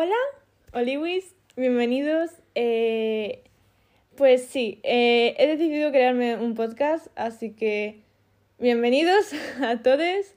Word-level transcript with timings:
Hola, 0.00 0.14
Oliwis, 0.74 1.34
bienvenidos. 1.56 2.30
Eh, 2.54 3.42
pues 4.14 4.46
sí, 4.46 4.78
eh, 4.84 5.34
he 5.38 5.48
decidido 5.48 5.90
crearme 5.90 6.36
un 6.36 6.54
podcast, 6.54 7.08
así 7.16 7.50
que 7.50 8.04
bienvenidos 8.60 9.32
a 9.60 9.82
todos. 9.82 10.36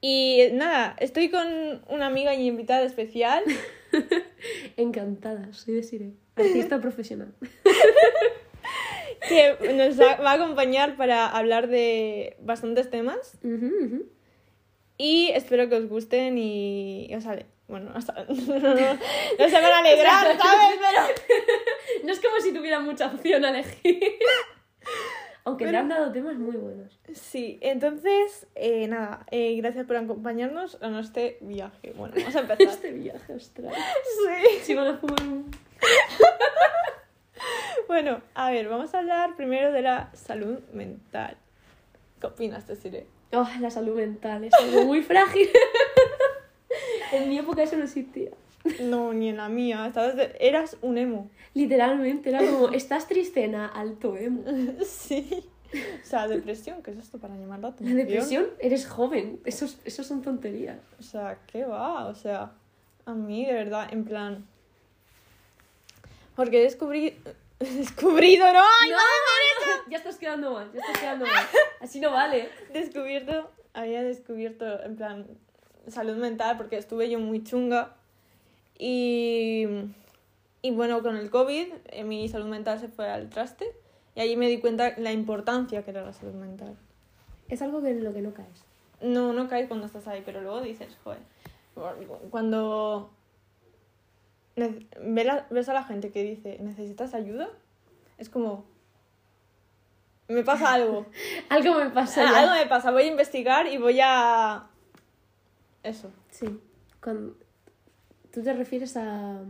Y 0.00 0.44
nada, 0.54 0.96
estoy 0.98 1.28
con 1.28 1.46
una 1.90 2.06
amiga 2.06 2.34
y 2.34 2.46
invitada 2.46 2.84
especial. 2.86 3.44
Encantada, 4.78 5.52
soy 5.52 5.74
Desiree, 5.74 6.14
artista 6.34 6.80
profesional. 6.80 7.34
que 9.28 9.74
nos 9.74 10.00
va 10.00 10.12
a 10.12 10.32
acompañar 10.32 10.96
para 10.96 11.26
hablar 11.28 11.68
de 11.68 12.38
bastantes 12.40 12.88
temas. 12.88 13.38
Y 14.96 15.32
espero 15.34 15.68
que 15.68 15.74
os 15.74 15.86
gusten 15.86 16.38
y, 16.38 17.14
os 17.14 17.26
Bueno, 17.68 17.90
hasta- 17.94 18.12
no, 18.28 18.34
se 18.36 18.60
van 18.60 19.64
a 19.64 19.78
alegrar, 19.78 20.36
¿sabes? 20.38 20.78
Pero... 20.78 21.36
No 22.04 22.12
es 22.12 22.20
como 22.20 22.38
si 22.40 22.52
tuviera 22.52 22.78
mucha 22.80 23.06
opción 23.06 23.44
a 23.44 23.50
elegir. 23.50 24.00
Aunque 25.44 25.64
Pero- 25.64 25.72
te 25.78 25.80
han 25.82 25.88
dado 25.88 26.12
temas 26.12 26.36
muy 26.36 26.56
buenos. 26.56 26.98
Sí, 27.14 27.58
entonces, 27.62 28.46
eh, 28.54 28.86
nada, 28.88 29.24
eh, 29.30 29.56
gracias 29.56 29.86
por 29.86 29.96
acompañarnos 29.96 30.78
en 30.82 30.94
este 30.96 31.38
viaje. 31.40 31.92
Bueno, 31.96 32.14
vamos 32.16 32.36
a 32.36 32.40
empezar. 32.40 32.66
Este 32.66 32.92
viaje 32.92 33.32
astral. 33.32 33.74
Sí. 33.74 34.58
Si 34.62 34.74
van 34.74 34.88
a 34.88 34.98
fumar 34.98 35.22
un... 35.22 35.50
Bueno, 37.88 38.20
a 38.34 38.50
ver, 38.50 38.68
vamos 38.68 38.92
a 38.94 38.98
hablar 38.98 39.36
primero 39.36 39.70
de 39.72 39.82
la 39.82 40.10
salud 40.14 40.58
mental. 40.72 41.36
¿Qué 42.20 42.26
opinas, 42.26 42.66
Desiree? 42.66 43.06
Oh, 43.32 43.46
la 43.60 43.70
salud 43.70 43.94
mental 43.96 44.44
es 44.44 44.54
algo 44.54 44.84
muy 44.84 45.02
frágil. 45.02 45.48
En 47.12 47.28
mi 47.28 47.38
época 47.38 47.62
eso 47.62 47.76
no 47.76 47.84
existía. 47.84 48.30
No, 48.82 49.12
ni 49.12 49.28
en 49.28 49.36
la 49.36 49.48
mía. 49.48 49.86
estabas 49.86 50.16
de- 50.16 50.36
Eras 50.40 50.76
un 50.82 50.98
emo. 50.98 51.30
Literalmente, 51.54 52.30
era 52.30 52.38
como, 52.40 52.70
estás 52.70 53.06
tristena, 53.08 53.66
alto 53.66 54.16
emo. 54.16 54.42
Sí. 54.84 55.44
O 55.72 56.06
sea, 56.06 56.26
depresión, 56.28 56.82
¿qué 56.82 56.92
es 56.92 56.96
esto 56.98 57.18
para 57.18 57.34
llamar 57.34 57.58
la 57.58 57.68
La 57.68 57.74
atención? 57.74 57.96
depresión, 57.96 58.46
eres 58.60 58.86
joven. 58.86 59.40
Eso, 59.44 59.64
es- 59.66 59.78
eso 59.84 60.04
son 60.04 60.22
tonterías. 60.22 60.78
O 60.98 61.02
sea, 61.02 61.38
¿qué 61.46 61.64
va? 61.64 62.06
O 62.06 62.14
sea, 62.14 62.52
a 63.04 63.14
mí 63.14 63.44
de 63.44 63.52
verdad, 63.52 63.88
en 63.92 64.04
plan... 64.04 64.46
Porque 66.34 66.60
descubrí... 66.62 67.16
Descubrido, 67.58 68.52
no, 68.52 68.60
ay, 68.60 68.90
no, 68.90 69.90
Ya 69.90 69.96
estás 69.96 70.16
quedando 70.18 70.52
mal, 70.52 70.70
ya 70.74 70.80
estás 70.80 70.98
quedando 70.98 71.24
mal. 71.26 71.44
Así 71.80 72.00
no 72.00 72.10
vale. 72.12 72.50
descubierto, 72.72 73.50
había 73.72 74.02
descubierto, 74.02 74.82
en 74.82 74.96
plan, 74.96 75.26
salud 75.88 76.16
mental, 76.16 76.56
porque 76.56 76.76
estuve 76.76 77.08
yo 77.10 77.18
muy 77.18 77.42
chunga. 77.44 77.94
Y, 78.78 79.66
y 80.62 80.70
bueno, 80.70 81.02
con 81.02 81.16
el 81.16 81.30
COVID, 81.30 81.66
eh, 81.90 82.04
mi 82.04 82.28
salud 82.28 82.46
mental 82.46 82.78
se 82.80 82.88
fue 82.88 83.08
al 83.10 83.28
traste. 83.30 83.66
Y 84.14 84.20
allí 84.20 84.36
me 84.36 84.48
di 84.48 84.58
cuenta 84.60 84.94
la 84.98 85.12
importancia 85.12 85.82
que 85.84 85.90
era 85.90 86.02
la 86.02 86.12
salud 86.12 86.34
mental. 86.34 86.74
Es 87.48 87.62
algo 87.62 87.82
que 87.82 87.90
en 87.90 88.02
lo 88.04 88.12
que 88.12 88.22
no 88.22 88.32
caes. 88.32 88.64
No, 89.02 89.32
no 89.32 89.48
caes 89.48 89.68
cuando 89.68 89.86
estás 89.86 90.06
ahí, 90.08 90.22
pero 90.24 90.40
luego 90.40 90.60
dices, 90.62 90.96
joder, 91.04 91.18
cuando 92.30 93.10
ves 94.56 95.68
a 95.68 95.72
la 95.74 95.84
gente 95.84 96.10
que 96.10 96.22
dice, 96.22 96.56
¿necesitas 96.60 97.12
ayuda? 97.12 97.48
Es 98.16 98.30
como, 98.30 98.64
me 100.28 100.42
pasa 100.42 100.72
algo. 100.72 101.06
Algo 101.50 101.74
me 101.74 101.90
pasa 101.90 102.22
Ah, 102.22 102.32
ya. 102.32 102.38
algo 102.40 102.54
me 102.54 102.66
pasa, 102.66 102.90
voy 102.90 103.02
a 103.02 103.06
investigar 103.06 103.66
y 103.66 103.76
voy 103.76 104.00
a... 104.02 104.66
Eso. 105.86 106.10
Sí. 106.30 106.46
Cuando... 107.02 107.36
Tú 108.32 108.42
te 108.42 108.52
refieres 108.52 108.96
a 108.96 109.40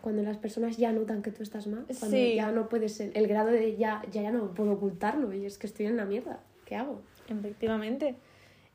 cuando 0.00 0.22
las 0.22 0.36
personas 0.38 0.76
ya 0.78 0.90
notan 0.92 1.22
que 1.22 1.30
tú 1.30 1.42
estás 1.42 1.66
mal. 1.66 1.84
Cuando 1.86 2.16
Sí. 2.16 2.34
ya 2.34 2.50
no 2.50 2.68
puedes 2.68 2.94
ser. 2.94 3.12
El 3.14 3.28
grado 3.28 3.50
de 3.50 3.76
ya, 3.76 4.02
ya, 4.10 4.22
ya 4.22 4.32
no 4.32 4.52
puedo 4.54 4.72
ocultarlo 4.72 5.32
y 5.32 5.44
es 5.46 5.58
que 5.58 5.66
estoy 5.66 5.86
en 5.86 5.96
la 5.96 6.04
mierda. 6.06 6.40
¿Qué 6.64 6.74
hago? 6.76 7.02
Efectivamente. 7.28 8.16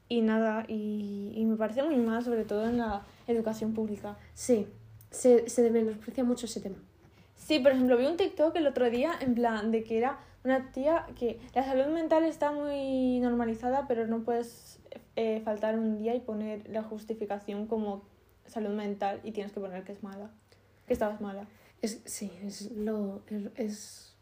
Y 0.10 0.22
nada, 0.22 0.64
y, 0.70 1.34
y 1.36 1.46
me 1.46 1.58
parece 1.58 1.84
muy 1.84 1.98
mal, 1.98 2.24
sobre 2.24 2.46
todo 2.46 2.68
en 2.70 2.78
la 2.78 3.04
educación 3.28 3.74
pública. 3.74 4.18
Sí. 4.34 4.68
Se, 5.12 5.50
se 5.50 5.70
menosprecia 5.70 6.24
mucho 6.24 6.46
ese 6.46 6.62
tema. 6.62 6.78
Sí, 7.36 7.60
por 7.60 7.72
ejemplo, 7.74 7.98
vi 7.98 8.06
un 8.06 8.16
TikTok 8.18 8.56
el 8.56 8.68
otro 8.68 8.90
día 8.90 9.12
en 9.20 9.36
plan 9.36 9.72
de 9.72 9.84
que 9.84 9.98
era 9.98 10.20
una 10.44 10.72
tía 10.72 11.06
que 11.20 11.40
la 11.54 11.64
salud 11.64 11.94
mental 11.94 12.24
está 12.24 12.52
muy 12.52 13.20
normalizada, 13.20 13.86
pero 13.88 14.08
no 14.08 14.24
puedes 14.24 14.80
eh, 15.18 15.42
faltar 15.44 15.78
un 15.78 15.98
día 15.98 16.16
y 16.16 16.22
poner 16.22 16.70
la 16.70 16.82
justificación 16.84 17.68
como 17.68 18.04
salud 18.46 18.70
mental 18.70 19.20
y 19.26 19.32
tienes 19.34 19.52
que 19.52 19.60
poner 19.60 19.84
que 19.84 19.92
es 19.92 20.02
mala, 20.04 20.30
que 20.88 20.94
estabas 20.94 21.20
mala. 21.20 21.46
Es, 21.82 22.02
sí, 22.06 22.32
es 22.46 22.72
lo. 22.72 23.22
Es, 23.58 24.16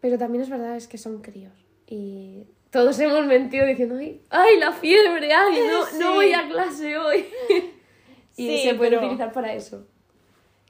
Pero 0.00 0.18
también 0.18 0.42
es 0.42 0.50
verdad, 0.50 0.76
es 0.76 0.88
que 0.88 0.98
son 0.98 1.22
críos. 1.22 1.52
Y 1.86 2.44
todos 2.70 2.98
hemos 3.06 3.26
mentido 3.26 3.64
diciendo, 3.66 3.96
ay, 3.98 4.20
ay 4.30 4.58
la 4.58 4.72
fiebre, 4.72 5.32
ay, 5.32 5.60
no, 5.70 5.86
Sí. 5.86 5.96
no 6.00 6.14
voy 6.14 6.32
a 6.32 6.48
clase 6.48 6.98
hoy. 6.98 7.26
y 8.36 8.48
Sí, 8.48 8.58
se 8.64 8.74
puede 8.74 8.90
pero- 8.90 9.02
utilizar 9.04 9.32
para 9.32 9.52
eso. 9.54 9.86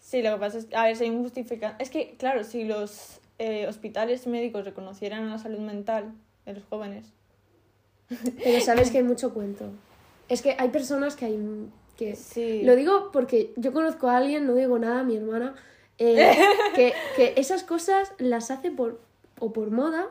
Sí, 0.01 0.21
lo 0.23 0.35
que 0.35 0.41
pasa 0.41 0.59
es 0.59 0.67
que, 0.67 0.77
a 0.77 0.85
ver, 0.85 0.97
si 0.97 1.05
hay 1.05 1.11
un. 1.11 1.33
Es 1.79 1.89
que, 1.91 2.17
claro, 2.19 2.45
si 2.45 2.65
los 2.65 3.21
eh, 3.39 3.67
hospitales 3.67 4.27
médicos 4.27 4.65
reconocieran 4.67 5.31
la 5.31 5.39
salud 5.39 5.61
mental 5.61 6.13
de 6.45 6.53
los 6.55 6.65
jóvenes, 6.65 7.13
Pero 8.43 8.61
sabes 8.65 8.91
que 8.91 8.99
hay 8.99 9.05
mucho 9.05 9.33
cuento. 9.35 9.67
Es 10.29 10.43
que 10.43 10.57
hay 10.59 10.69
personas 10.71 11.17
que 11.17 11.27
hay 11.27 11.39
que 11.97 12.17
sí. 12.17 12.63
lo 12.63 12.75
digo 12.75 13.11
porque 13.13 13.53
yo 13.57 13.73
conozco 13.73 14.09
a 14.09 14.17
alguien, 14.17 14.47
no 14.47 14.55
digo 14.55 14.79
nada, 14.79 15.03
mi 15.03 15.17
hermana, 15.17 15.55
eh, 15.99 16.37
que, 16.75 16.95
que 17.17 17.35
esas 17.37 17.65
cosas 17.65 18.13
las 18.19 18.51
hace 18.51 18.71
por 18.71 19.01
o 19.39 19.53
por 19.53 19.71
moda 19.71 20.09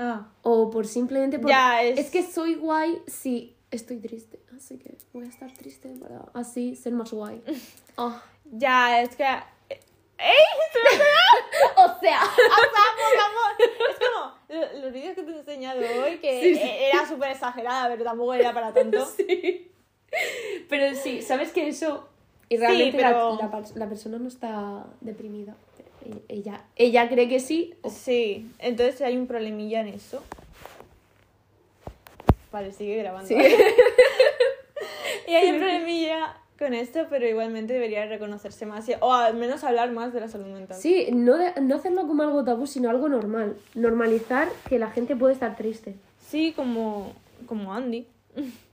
Ah, 0.00 0.28
o 0.42 0.70
por 0.70 0.86
simplemente 0.86 1.38
por 1.40 1.50
Ya, 1.50 1.82
es- 1.82 2.10
que 2.10 2.22
soy 2.22 2.54
guay 2.54 3.02
si 3.08 3.56
estoy 3.72 3.98
triste, 3.98 4.38
así 4.56 4.78
que 4.78 4.96
voy 5.12 5.26
a 5.26 5.28
estar 5.28 5.52
triste 5.52 5.88
para 6.00 6.24
así 6.34 6.76
ser 6.76 6.92
más 6.92 7.12
guay. 7.12 7.42
Ah. 8.00 8.22
ya, 8.44 9.02
es 9.02 9.16
que... 9.16 9.24
¡Ey! 9.24 10.44
O 11.76 12.00
sea, 12.00 12.20
por 12.20 13.18
favor. 13.18 13.90
Es 13.90 13.96
como 13.98 14.37
los 14.48 14.92
vídeos 14.92 15.14
que 15.14 15.22
te 15.22 15.30
he 15.32 15.38
enseñado 15.38 15.80
hoy, 16.02 16.18
que 16.18 16.40
Sí, 16.42 16.54
sí. 16.54 16.60
e- 16.62 16.88
era 16.90 17.06
súper 17.06 17.30
exagerada, 17.32 17.88
pero 17.88 18.04
tampoco 18.04 18.34
era 18.34 18.52
para 18.52 18.72
tanto. 18.72 19.04
sí. 19.16 19.70
Pero 20.68 20.94
sí, 20.96 21.20
sabes 21.22 21.52
que 21.52 21.68
eso 21.68 22.08
y 22.48 22.56
realmente 22.56 22.98
la- 23.00 23.08
pero- 23.08 23.36
la, 23.36 23.50
pers- 23.50 23.74
la 23.74 23.88
persona 23.88 24.18
no 24.18 24.28
está 24.28 24.86
deprimida. 25.00 25.54
E- 26.04 26.22
Ella, 26.34 26.64
ella 26.76 27.08
cree 27.08 27.28
que 27.28 27.40
sí. 27.40 27.74
o- 27.82 27.90
Sí, 27.90 28.50
entonces 28.58 29.02
hay 29.02 29.16
un 29.18 29.26
problemilla 29.26 29.80
en 29.80 29.88
eso. 29.88 30.22
Vale, 32.50 32.72
sigue 32.72 32.96
grabando. 32.96 33.28
Sí. 33.28 33.36
Y 35.26 35.34
hay 35.34 35.50
un 35.50 35.58
problemilla 35.58 36.38
con 36.58 36.74
esto, 36.74 37.06
pero 37.08 37.26
igualmente 37.28 37.72
debería 37.74 38.06
reconocerse 38.06 38.66
más 38.66 38.88
y- 38.88 38.94
o 39.00 39.12
al 39.12 39.36
menos 39.36 39.62
hablar 39.64 39.92
más 39.92 40.12
de 40.12 40.20
la 40.20 40.28
salud 40.28 40.46
mental. 40.46 40.76
Sí, 40.76 41.06
no, 41.12 41.36
de- 41.38 41.52
no 41.60 41.76
hacerlo 41.76 42.06
como 42.08 42.22
algo 42.24 42.44
tabú, 42.44 42.66
sino 42.66 42.90
algo 42.90 43.08
normal. 43.08 43.56
Normalizar 43.74 44.48
que 44.68 44.78
la 44.78 44.90
gente 44.90 45.14
puede 45.14 45.34
estar 45.34 45.56
triste. 45.56 45.94
Sí, 46.26 46.52
como, 46.56 47.12
como 47.46 47.72
Andy. 47.72 48.06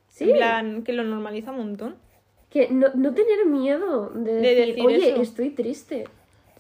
Sí. 0.10 0.30
En 0.30 0.36
plan, 0.36 0.84
que 0.84 0.94
lo 0.94 1.04
normaliza 1.04 1.52
un 1.52 1.58
montón. 1.58 1.96
Que 2.50 2.70
no, 2.70 2.88
no 2.96 3.14
tener 3.14 3.46
miedo 3.46 4.10
de 4.10 4.34
De 4.36 4.42
decir, 4.56 4.66
decir 4.76 4.86
oye, 4.86 5.10
eso". 5.12 5.22
estoy 5.22 5.50
triste. 5.50 6.08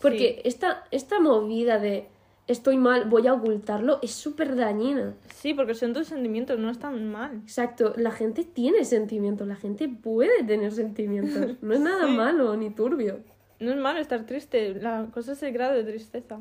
Porque 0.02 0.42
esta, 0.44 0.84
esta 0.92 1.19
movida 1.19 1.80
de 1.80 2.06
estoy 2.47 2.78
mal, 2.78 3.06
voy 3.06 3.28
a 3.28 3.33
ocultarlo, 3.33 4.00
es 4.01 4.11
súper 4.11 4.56
dañina. 4.56 5.13
Sí, 5.33 5.53
porque 5.53 5.73
son 5.75 5.94
tus 5.94 6.07
sentimientos, 6.07 6.59
no 6.59 6.69
están 6.69 7.11
mal. 7.11 7.39
Exacto, 7.44 7.94
la 7.97 8.11
gente 8.11 8.44
tiene 8.44 8.85
sentimientos, 8.85 9.47
la 9.47 9.56
gente 9.56 9.88
puede 9.89 10.44
tener 10.44 10.72
sentimientos. 10.72 11.57
No 11.61 11.73
es 11.73 11.79
nada 11.79 12.06
Sí. 12.07 12.11
malo 12.11 12.56
ni 12.56 12.69
turbio. 12.69 13.19
No 13.59 13.71
es 13.71 13.77
malo 13.77 14.00
estar 14.00 14.25
triste, 14.25 14.75
la 14.75 15.07
cosa 15.13 15.31
es 15.31 15.42
el 15.44 15.53
grado 15.53 15.74
de 15.74 15.83
tristeza. 15.83 16.39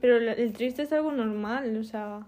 Pero 0.00 0.16
el 0.16 0.52
triste 0.54 0.82
es 0.82 0.92
algo 0.92 1.12
normal, 1.12 1.76
o 1.76 1.84
sea. 1.84 2.20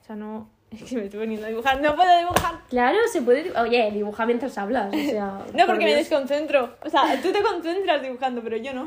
O 0.00 0.04
sea, 0.04 0.16
no. 0.16 0.48
Es 0.72 0.84
que 0.84 0.96
me 0.96 1.04
estoy 1.04 1.20
poniendo 1.20 1.44
a 1.46 1.50
dibujar, 1.50 1.82
no 1.82 1.94
puedo 1.94 2.18
dibujar. 2.18 2.60
Claro, 2.70 2.96
se 3.12 3.20
puede. 3.20 3.52
Oye, 3.60 3.90
dibuja 3.92 4.24
mientras 4.24 4.56
hablas. 4.56 4.88
O 4.94 4.96
sea, 4.96 5.44
No, 5.52 5.58
por 5.58 5.66
porque 5.66 5.84
me 5.84 5.94
Dios. 5.94 6.08
desconcentro. 6.08 6.76
O 6.82 6.88
sea, 6.88 7.20
tú 7.20 7.30
te 7.30 7.42
concentras 7.42 8.00
dibujando, 8.00 8.40
pero 8.42 8.56
yo 8.56 8.72
no. 8.72 8.86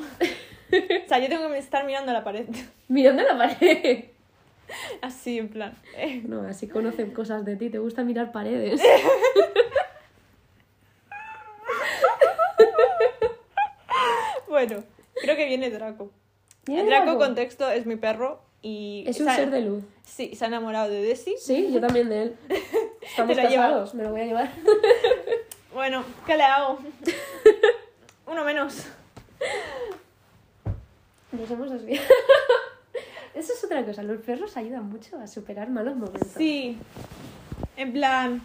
O 1.05 1.07
sea, 1.07 1.19
yo 1.19 1.29
tengo 1.29 1.49
que 1.49 1.57
estar 1.57 1.85
mirando 1.85 2.11
la 2.13 2.23
pared. 2.23 2.47
Mirando 2.87 3.23
la 3.23 3.37
pared. 3.37 4.05
Así, 5.01 5.37
en 5.37 5.49
plan. 5.49 5.77
eh. 5.95 6.21
No, 6.25 6.41
así 6.41 6.67
conocen 6.67 7.11
cosas 7.11 7.45
de 7.45 7.55
ti. 7.55 7.69
Te 7.69 7.77
gusta 7.79 8.03
mirar 8.03 8.31
paredes. 8.31 8.81
Bueno, 14.47 14.83
creo 15.21 15.35
que 15.35 15.45
viene 15.45 15.69
Draco. 15.69 16.11
¿Viene 16.65 16.85
Draco, 16.85 17.05
Draco? 17.05 17.19
contexto, 17.19 17.69
es 17.69 17.85
mi 17.85 17.95
perro 17.95 18.41
y... 18.61 19.03
Es 19.07 19.19
un 19.19 19.29
ha- 19.29 19.35
ser 19.35 19.51
de 19.51 19.61
luz. 19.61 19.83
Sí, 20.03 20.35
se 20.35 20.45
ha 20.45 20.47
enamorado 20.47 20.89
de 20.89 21.01
Desi. 21.01 21.35
Sí, 21.39 21.69
yo 21.73 21.81
también 21.81 22.09
de 22.09 22.23
él. 22.23 22.35
Estamos 23.01 23.35
casados, 23.35 23.93
me 23.95 24.03
lo 24.03 24.11
voy 24.11 24.21
a 24.21 24.25
llevar. 24.25 24.51
Bueno, 25.73 26.03
¿qué 26.25 26.37
le 26.37 26.43
hago? 26.43 26.79
Uno 28.27 28.43
menos. 28.45 28.85
Nos 31.39 31.51
hemos 31.51 31.71
desviado. 31.71 32.05
Eso 33.35 33.53
es 33.53 33.63
otra 33.63 33.83
cosa. 33.85 34.03
Los 34.03 34.21
perros 34.21 34.55
ayudan 34.57 34.89
mucho 34.89 35.17
a 35.19 35.27
superar 35.27 35.69
malos 35.69 35.95
momentos. 35.95 36.29
Sí. 36.37 36.77
En 37.77 37.91
plan, 37.93 38.41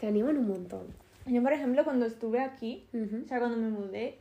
Te 0.00 0.08
animan 0.08 0.36
un 0.38 0.48
montón. 0.48 0.82
yo 1.26 1.42
por 1.42 1.52
ejemplo 1.52 1.84
cuando 1.84 2.06
estuve 2.06 2.40
aquí, 2.40 2.84
Ujú. 2.92 3.22
o 3.24 3.28
sea, 3.28 3.38
cuando 3.38 3.56
me 3.56 3.70
mudé, 3.70 4.18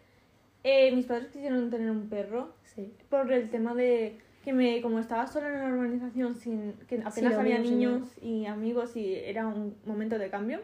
eh, 0.63 0.91
mis 0.95 1.05
padres 1.05 1.27
quisieron 1.27 1.69
tener 1.69 1.89
un 1.89 2.07
perro 2.09 2.53
Sí. 2.63 2.93
por 3.09 3.31
el 3.31 3.49
tema 3.49 3.73
de 3.73 4.17
que 4.45 4.53
me 4.53 4.81
como 4.81 4.99
estaba 4.99 5.25
sola 5.27 5.47
en 5.47 5.59
la 5.59 5.67
urbanización 5.75 6.35
sin 6.35 6.73
que 6.87 7.01
apenas 7.03 7.33
lo 7.33 7.39
había 7.39 7.59
mismo, 7.59 7.69
sí, 7.69 7.75
niños 7.75 8.09
y 8.21 8.45
amigos 8.45 8.95
y 8.95 9.15
era 9.15 9.47
un 9.47 9.75
momento 9.85 10.17
de 10.19 10.29
cambio 10.29 10.59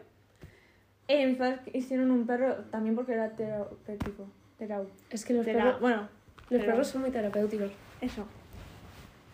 eh, 1.08 1.26
mis 1.26 1.36
padres 1.38 1.60
hicieron 1.72 2.10
un 2.10 2.26
perro 2.26 2.56
también 2.70 2.94
porque 2.94 3.14
era 3.14 3.30
terapéutico 3.30 4.26
Es 5.10 5.24
que 5.24 5.32
los 5.32 5.46
perros, 5.46 5.80
bueno 5.80 6.08
los 6.50 6.60
pero- 6.60 6.72
perros 6.72 6.88
son 6.88 7.02
muy 7.02 7.10
terapéuticos. 7.10 7.70
eso 8.00 8.24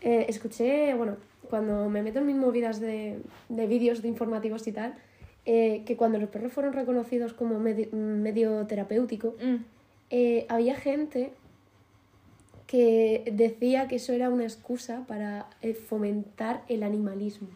Eh, 0.02 0.26
escuché, 0.28 0.94
bueno, 0.94 1.16
cuando 1.50 1.88
me 1.88 2.02
meto 2.02 2.18
en 2.20 2.26
mis 2.26 2.36
movidas 2.36 2.78
de, 2.80 3.18
de 3.48 3.66
vídeos 3.66 4.02
de 4.02 4.08
informativos 4.08 4.66
y 4.68 4.72
tal, 4.72 4.94
eh, 5.46 5.82
que 5.86 5.96
cuando 5.96 6.18
los 6.18 6.28
perros 6.28 6.52
fueron 6.52 6.72
reconocidos 6.74 7.32
como 7.32 7.58
medi- 7.58 7.90
medio 7.92 8.66
terapéutico, 8.66 9.34
Mm. 9.42 9.56
eh, 10.10 10.46
había 10.48 10.74
gente 10.76 11.32
que 12.66 13.22
decía 13.32 13.86
que 13.88 13.96
eso 13.96 14.12
era 14.12 14.28
una 14.28 14.44
excusa 14.44 15.04
para 15.06 15.46
fomentar 15.88 16.62
el 16.68 16.82
animalismo. 16.82 17.48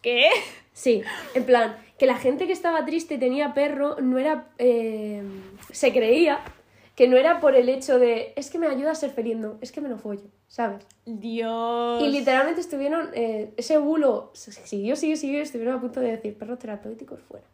¿qué? 0.00 0.30
Sí, 0.72 1.02
en 1.34 1.44
plan, 1.44 1.76
que 1.98 2.06
la 2.06 2.16
gente 2.16 2.46
que 2.48 2.52
estaba 2.52 2.84
triste 2.84 3.14
y 3.14 3.18
tenía 3.18 3.54
perro 3.54 4.00
no 4.00 4.18
era. 4.18 4.46
eh, 4.58 5.22
se 5.70 5.92
creía 5.92 6.40
que 6.94 7.08
no 7.08 7.16
era 7.16 7.40
por 7.40 7.54
el 7.54 7.68
hecho 7.68 7.98
de. 7.98 8.32
Es 8.36 8.50
que 8.50 8.58
me 8.58 8.66
ayuda 8.66 8.90
a 8.92 8.94
ser 8.94 9.10
feliz, 9.10 9.36
no, 9.36 9.58
es 9.60 9.72
que 9.72 9.80
me 9.80 9.88
lo 9.88 9.98
follo, 9.98 10.24
¿sabes? 10.48 10.84
Dios 11.06 12.02
Y 12.02 12.08
literalmente 12.08 12.60
estuvieron. 12.60 13.10
eh, 13.14 13.52
ese 13.56 13.78
bulo 13.78 14.30
siguió, 14.34 14.96
siguió, 14.96 15.16
siguió, 15.16 15.38
y 15.38 15.42
estuvieron 15.42 15.76
a 15.76 15.80
punto 15.80 16.00
de 16.00 16.12
decir 16.12 16.36
perros 16.36 16.58
terapéuticos 16.58 17.20
fuera. 17.22 17.46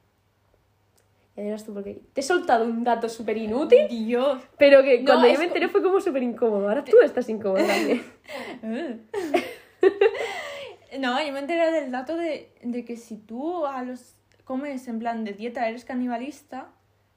Y 1.36 1.42
dirás 1.42 1.64
tú, 1.64 1.72
porque 1.72 2.00
te 2.12 2.20
he 2.20 2.24
soltado 2.24 2.64
un 2.64 2.82
dato 2.82 3.08
súper 3.08 3.36
inútil, 3.36 3.86
Dios 3.88 4.42
pero 4.58 4.82
que 4.82 4.98
No, 4.98 5.04
cuando 5.12 5.28
yo 5.28 5.34
es 5.34 5.38
me 5.38 5.44
enteré 5.44 5.68
fue 5.68 5.82
como 5.82 6.00
súper 6.00 6.24
incómodo. 6.24 6.68
Ahora 6.68 6.82
tú 6.82 6.96
estás 7.00 7.28
incómodo 7.28 7.64
también. 7.64 8.02
No, 10.98 11.22
yo 11.24 11.32
me 11.32 11.40
enteré 11.40 11.70
del 11.70 11.92
dato 11.92 12.16
de, 12.16 12.50
de 12.62 12.84
que 12.84 12.96
si 12.96 13.18
tú 13.18 13.66
a 13.66 13.82
los 13.84 14.14
comes 14.44 14.88
en 14.88 14.98
plan 14.98 15.24
de 15.24 15.32
dieta 15.32 15.68
eres 15.68 15.84
canibalista, 15.84 16.70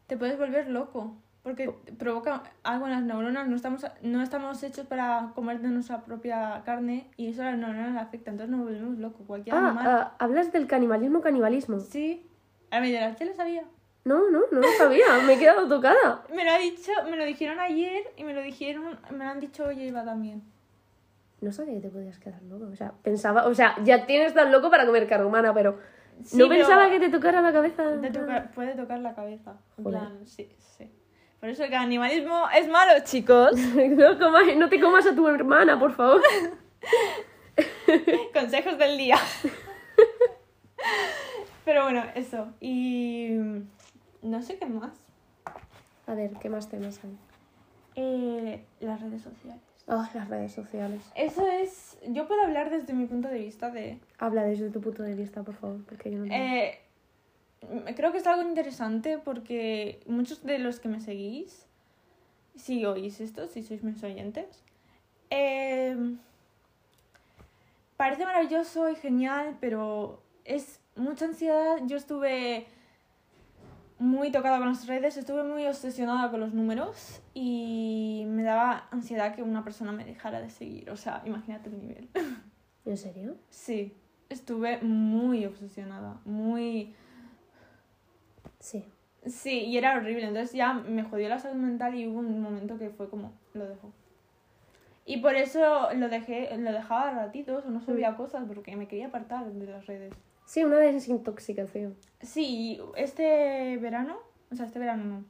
te 0.08 0.18
puedes 0.18 0.38
volver 0.38 0.68
loco. 0.68 1.16
Porque 1.44 1.72
provoca 1.98 2.44
algo 2.64 2.86
en 2.86 2.92
las 2.92 3.02
neuronas, 3.02 3.48
no 3.48 3.56
estamos, 3.56 3.84
no 4.04 4.22
estamos 4.22 4.62
hechos 4.62 4.86
para 4.86 5.32
comer 5.34 5.60
de 5.60 5.70
nuestra 5.70 6.02
propia 6.02 6.62
carne 6.66 7.08
y 7.18 7.30
eso 7.30 7.42
a 7.42 7.46
las 7.46 7.58
neuronas 7.58 8.00
afecta, 8.00 8.30
entonces 8.30 8.56
nos 8.56 8.64
volvemos 8.66 9.00
locos. 9.00 9.26
Cualquier 9.26 9.56
Ah, 9.56 9.68
animal. 9.70 9.88
ah, 9.88 10.16
hablas 10.20 10.52
del 10.52 10.68
canibalismo, 10.68 11.22
canibalismo. 11.22 11.80
Sí, 11.80 12.28
a 12.70 12.80
mí 12.80 12.92
de 12.92 13.00
la 13.00 13.10
lo 13.20 13.34
sabía. 13.34 13.64
No, 14.06 14.30
no, 14.30 14.42
no 14.52 14.60
lo 14.60 14.68
sabía, 14.78 15.06
me 15.26 15.34
he 15.34 15.40
quedado 15.40 15.68
tocada. 15.68 16.24
Me 16.36 16.46
lo 16.46 16.52
ha 16.52 16.58
dicho, 16.60 16.92
me 17.10 17.18
lo 17.18 17.26
dijeron 17.26 17.60
ayer 17.60 18.04
y 18.18 18.24
me 18.24 18.34
lo 18.36 18.42
dijeron, 18.42 19.00
me 19.10 19.26
lo 19.26 19.32
han 19.32 19.40
dicho 19.40 19.66
hoy 19.66 19.82
Eva 19.88 20.04
también. 20.06 20.44
No 21.40 21.52
sabía 21.52 21.74
que 21.74 21.82
te 21.82 21.90
podías 21.90 22.20
quedar 22.20 22.42
loco. 22.44 22.66
O 22.72 22.76
sea, 22.76 22.92
pensaba, 23.02 23.48
o 23.48 23.54
sea, 23.56 23.76
ya 23.84 24.06
tienes 24.06 24.36
tan 24.36 24.52
loco 24.52 24.70
para 24.70 24.86
comer 24.86 25.08
carne 25.08 25.26
humana, 25.26 25.54
pero 25.56 25.80
Sí, 26.24 26.38
no 26.38 26.48
pero 26.48 26.60
pensaba 26.62 26.88
que 26.92 27.00
te 27.00 27.10
tocara 27.10 27.42
la 27.42 27.52
cabeza. 27.52 28.00
te 28.00 28.12
toca- 28.12 28.52
puede 28.54 28.76
tocar 28.76 29.00
la 29.00 29.16
cabeza. 29.16 29.56
En 29.80 29.84
Joder. 29.86 30.00
plan, 30.00 30.28
sí, 30.28 30.48
sí. 30.60 30.92
Por 31.42 31.50
eso 31.50 31.64
el 31.66 31.72
canibalismo 31.72 32.46
es 32.56 32.68
malo, 32.70 32.94
chicos. 33.04 33.52
no, 33.76 34.18
comas- 34.20 34.56
no 34.56 34.70
te 34.70 34.80
comas 34.80 35.06
a 35.08 35.14
tu 35.16 35.28
hermana, 35.28 35.78
por 35.78 35.92
favor. 35.94 36.22
Consejos 38.34 38.78
del 38.78 38.98
día. 38.98 39.18
Pero 41.66 41.84
bueno, 41.84 42.04
eso. 42.16 42.48
Y 42.60 43.32
no 44.22 44.42
sé 44.42 44.58
qué 44.58 44.66
más. 44.66 44.94
A 46.08 46.14
ver, 46.14 46.32
¿qué 46.42 46.50
más 46.50 46.70
temas 46.70 47.00
hay? 47.04 47.18
Eh, 47.96 48.66
las 48.80 49.02
redes 49.02 49.22
sociales. 49.22 49.62
Ah, 49.88 50.10
las 50.14 50.30
redes 50.30 50.54
sociales. 50.54 51.02
Eso 51.16 51.48
es. 51.48 51.98
Yo 52.08 52.28
puedo 52.28 52.42
hablar 52.44 52.70
desde 52.70 52.94
mi 52.94 53.06
punto 53.06 53.28
de 53.28 53.40
vista 53.40 53.70
de. 53.72 54.00
Habla 54.18 54.44
desde 54.44 54.70
tu 54.70 54.80
punto 54.82 55.04
de 55.04 55.14
vista, 55.16 55.44
por 55.44 55.56
favor, 55.56 55.84
porque 55.86 56.12
yo 56.12 56.20
no. 56.20 56.34
Eh, 56.34 56.80
creo 57.96 58.12
que 58.12 58.18
es 58.18 58.28
algo 58.28 58.48
interesante 58.48 59.18
porque 59.18 60.02
muchos 60.08 60.44
de 60.44 60.60
los 60.60 60.80
que 60.80 60.90
me 60.90 61.00
seguís, 61.00 61.66
si 62.56 62.86
oís 62.86 63.22
esto, 63.22 63.48
si 63.48 63.64
sois 63.64 63.84
mis 63.84 64.04
oyentes, 64.04 64.64
eh, 65.30 65.96
parece 67.98 68.26
maravilloso 68.26 68.90
y 68.90 68.96
genial, 68.96 69.58
pero 69.60 70.22
es 70.44 70.80
mucha 70.96 71.26
ansiedad. 71.26 71.78
Yo 71.86 71.98
estuve 71.98 72.68
muy 74.00 74.32
tocada 74.32 74.58
con 74.58 74.68
las 74.68 74.88
redes, 74.88 75.16
estuve 75.16 75.44
muy 75.44 75.66
obsesionada 75.68 76.32
con 76.32 76.40
los 76.40 76.54
números 76.54 77.22
y 77.36 78.24
me 78.28 78.42
daba 78.42 78.88
ansiedad 78.90 79.36
que 79.36 79.44
una 79.44 79.64
persona 79.64 79.92
me 79.92 80.04
dejara 80.04 80.42
de 80.42 80.50
seguir. 80.50 80.90
O 80.90 80.98
sea, 80.98 81.22
imagínate 81.26 81.70
el 81.70 81.80
nivel. 81.80 82.10
¿En 82.86 82.98
serio? 82.98 83.38
Sí, 83.50 83.96
estuve 84.30 84.82
muy 84.82 85.46
obsesionada, 85.46 86.20
muy... 86.26 86.96
Sí. 88.62 88.86
Sí, 89.26 89.60
y 89.66 89.78
era 89.78 89.96
horrible, 89.98 90.26
entonces 90.28 90.54
ya 90.54 90.74
me 90.74 91.04
jodió 91.04 91.30
la 91.30 91.38
salud 91.40 91.58
mental 91.62 91.94
y 91.96 92.08
hubo 92.08 92.20
un 92.20 92.42
momento 92.42 92.78
que 92.80 92.90
fue 92.90 93.10
como, 93.10 93.34
lo 93.54 93.68
dejo. 93.68 93.92
Y 95.06 95.18
por 95.18 95.36
eso 95.36 95.92
lo 95.94 96.10
dejé, 96.10 96.56
lo 96.58 96.72
dejaba 96.72 97.10
a 97.10 97.12
ratitos 97.26 97.66
o 97.66 97.70
no 97.70 97.82
subía 97.82 98.16
cosas 98.16 98.46
porque 98.48 98.76
me 98.76 98.88
quería 98.88 99.08
apartar 99.08 99.52
de 99.52 99.66
las 99.68 99.86
redes. 99.86 100.14
Sí, 100.46 100.64
una 100.64 100.78
desintoxicación. 100.78 101.96
Sí, 102.22 102.80
este 102.96 103.78
verano, 103.78 104.18
o 104.52 104.56
sea, 104.56 104.66
este 104.66 104.80
verano 104.80 105.04
no. 105.06 105.26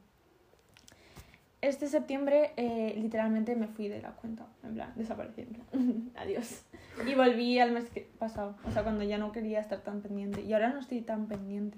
Este 1.62 1.88
septiembre 1.88 2.54
eh, 2.58 2.94
literalmente 2.98 3.56
me 3.56 3.68
fui 3.68 3.88
de 3.88 4.02
la 4.02 4.12
cuenta, 4.14 4.48
en 4.64 4.74
plan, 4.74 4.94
desaparecí, 4.96 5.42
en 5.42 5.48
plan, 5.50 6.12
adiós. 6.16 6.64
Y 7.06 7.14
volví 7.14 7.60
al 7.60 7.72
mes 7.72 7.90
que- 7.90 8.10
pasado, 8.18 8.56
o 8.66 8.72
sea, 8.72 8.84
cuando 8.84 9.04
ya 9.04 9.18
no 9.18 9.32
quería 9.32 9.60
estar 9.60 9.80
tan 9.82 10.02
pendiente. 10.02 10.42
Y 10.42 10.54
ahora 10.54 10.70
no 10.70 10.80
estoy 10.80 11.02
tan 11.02 11.28
pendiente. 11.28 11.78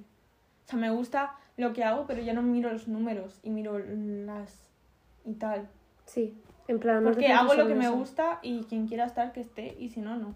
O 0.66 0.70
sea, 0.70 0.80
me 0.80 0.90
gusta 0.90 1.36
lo 1.58 1.74
que 1.74 1.84
hago, 1.84 2.06
pero 2.08 2.22
ya 2.22 2.34
no 2.34 2.42
miro 2.42 2.72
los 2.72 2.88
números 2.88 3.40
y 3.44 3.50
miro 3.50 3.78
las... 3.80 4.64
y 5.26 5.34
tal. 5.34 5.68
Sí. 6.06 6.36
En 6.68 6.80
plan, 6.80 7.04
no 7.04 7.12
Porque 7.12 7.28
hago 7.28 7.54
lo 7.54 7.68
que 7.68 7.76
me 7.76 7.90
gusta 7.90 8.40
y 8.42 8.64
quien 8.64 8.88
quiera 8.88 9.06
estar 9.06 9.34
que 9.34 9.42
esté 9.42 9.76
y 9.80 9.90
si 9.90 10.02
no, 10.02 10.16
no. 10.16 10.36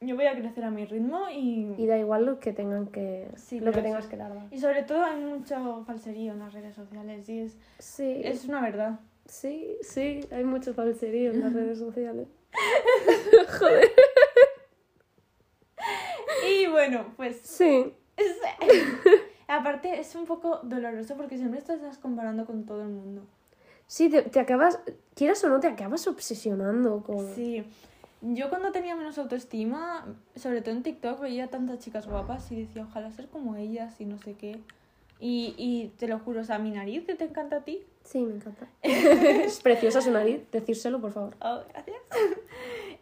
Yo 0.00 0.14
voy 0.14 0.26
a 0.26 0.36
crecer 0.36 0.64
a 0.64 0.70
mi 0.70 0.84
ritmo 0.84 1.28
y... 1.30 1.74
Y 1.76 1.86
da 1.86 1.98
igual 1.98 2.24
lo 2.24 2.38
que 2.38 2.52
tengan 2.52 2.86
que. 2.86 3.28
Sí, 3.36 3.58
lo 3.58 3.72
que 3.72 3.82
tengas 3.82 4.06
que 4.06 4.16
dar. 4.16 4.32
Y 4.52 4.58
sobre 4.60 4.84
todo 4.84 5.02
hay 5.02 5.20
mucho 5.20 5.82
falserío 5.86 6.32
en 6.32 6.38
las 6.38 6.52
redes 6.52 6.74
sociales 6.76 7.28
y 7.28 7.40
es, 7.40 7.58
Sí. 7.78 8.20
es 8.24 8.44
una 8.44 8.60
verdad. 8.60 9.00
Sí, 9.26 9.76
sí, 9.82 10.20
hay 10.30 10.44
mucho 10.44 10.72
falserío 10.72 11.32
en 11.32 11.40
las 11.40 11.52
redes 11.52 11.78
sociales. 11.86 12.28
Y 16.48 16.66
bueno, 16.66 17.12
pues 17.16 17.40
Sí. 17.40 17.92
aparte 19.48 19.98
es 19.98 20.14
un 20.14 20.26
poco 20.26 20.60
doloroso 20.62 21.16
porque 21.16 21.36
siempre 21.36 21.60
te 21.62 21.74
estás 21.74 21.98
comparando 21.98 22.46
con 22.46 22.64
todo 22.64 22.82
el 22.82 22.88
mundo. 22.90 23.22
Sí, 23.86 24.10
te, 24.10 24.22
te 24.22 24.38
acabas, 24.38 24.78
quieras 25.14 25.42
o 25.44 25.48
no, 25.48 25.58
te 25.60 25.66
acabas 25.66 26.06
obsesionando 26.06 27.02
con... 27.02 27.34
Sí. 27.34 27.64
Yo 28.20 28.50
cuando 28.50 28.72
tenía 28.72 28.96
menos 28.96 29.16
autoestima, 29.18 30.04
sobre 30.36 30.60
todo 30.60 30.74
en 30.74 30.82
TikTok, 30.82 31.20
veía 31.20 31.48
tantas 31.48 31.78
chicas 31.78 32.06
guapas 32.06 32.50
y 32.52 32.62
decía, 32.62 32.86
ojalá 32.88 33.10
ser 33.12 33.28
como 33.28 33.56
ellas 33.56 34.00
y 34.00 34.04
no 34.04 34.18
sé 34.18 34.34
qué. 34.34 34.60
Y, 35.20 35.54
y 35.56 35.92
te 35.98 36.06
lo 36.08 36.18
juro, 36.18 36.40
o 36.40 36.44
sea, 36.44 36.58
mi 36.58 36.70
nariz 36.70 37.04
que 37.06 37.14
te 37.14 37.24
encanta 37.24 37.56
a 37.56 37.60
ti. 37.64 37.84
Sí, 38.04 38.20
me 38.20 38.34
encanta. 38.34 38.68
es 38.82 39.60
preciosa 39.60 40.00
su 40.00 40.10
nariz, 40.10 40.42
decírselo, 40.50 41.00
por 41.00 41.12
favor. 41.12 41.34
Oh, 41.40 41.60
gracias. 41.68 41.98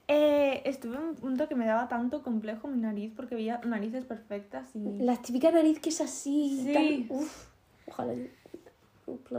Eh, 0.09 0.63
estuve 0.65 0.97
en 0.97 1.03
un 1.03 1.15
punto 1.17 1.49
que 1.49 1.57
me 1.57 1.67
daba 1.67 1.89
tanto 1.89 2.23
complejo 2.23 2.69
mi 2.69 2.79
nariz 2.81 3.13
porque 3.17 3.35
veía 3.35 3.61
narices 3.65 4.05
perfectas 4.05 4.69
y... 4.75 4.99
La 5.01 5.17
típica 5.17 5.51
nariz 5.51 5.81
que 5.81 5.89
es 5.89 6.01
así. 6.01 6.61
Sí. 6.65 6.73
Tan, 7.09 7.19
uf, 7.19 7.47
ojalá. 7.89 8.13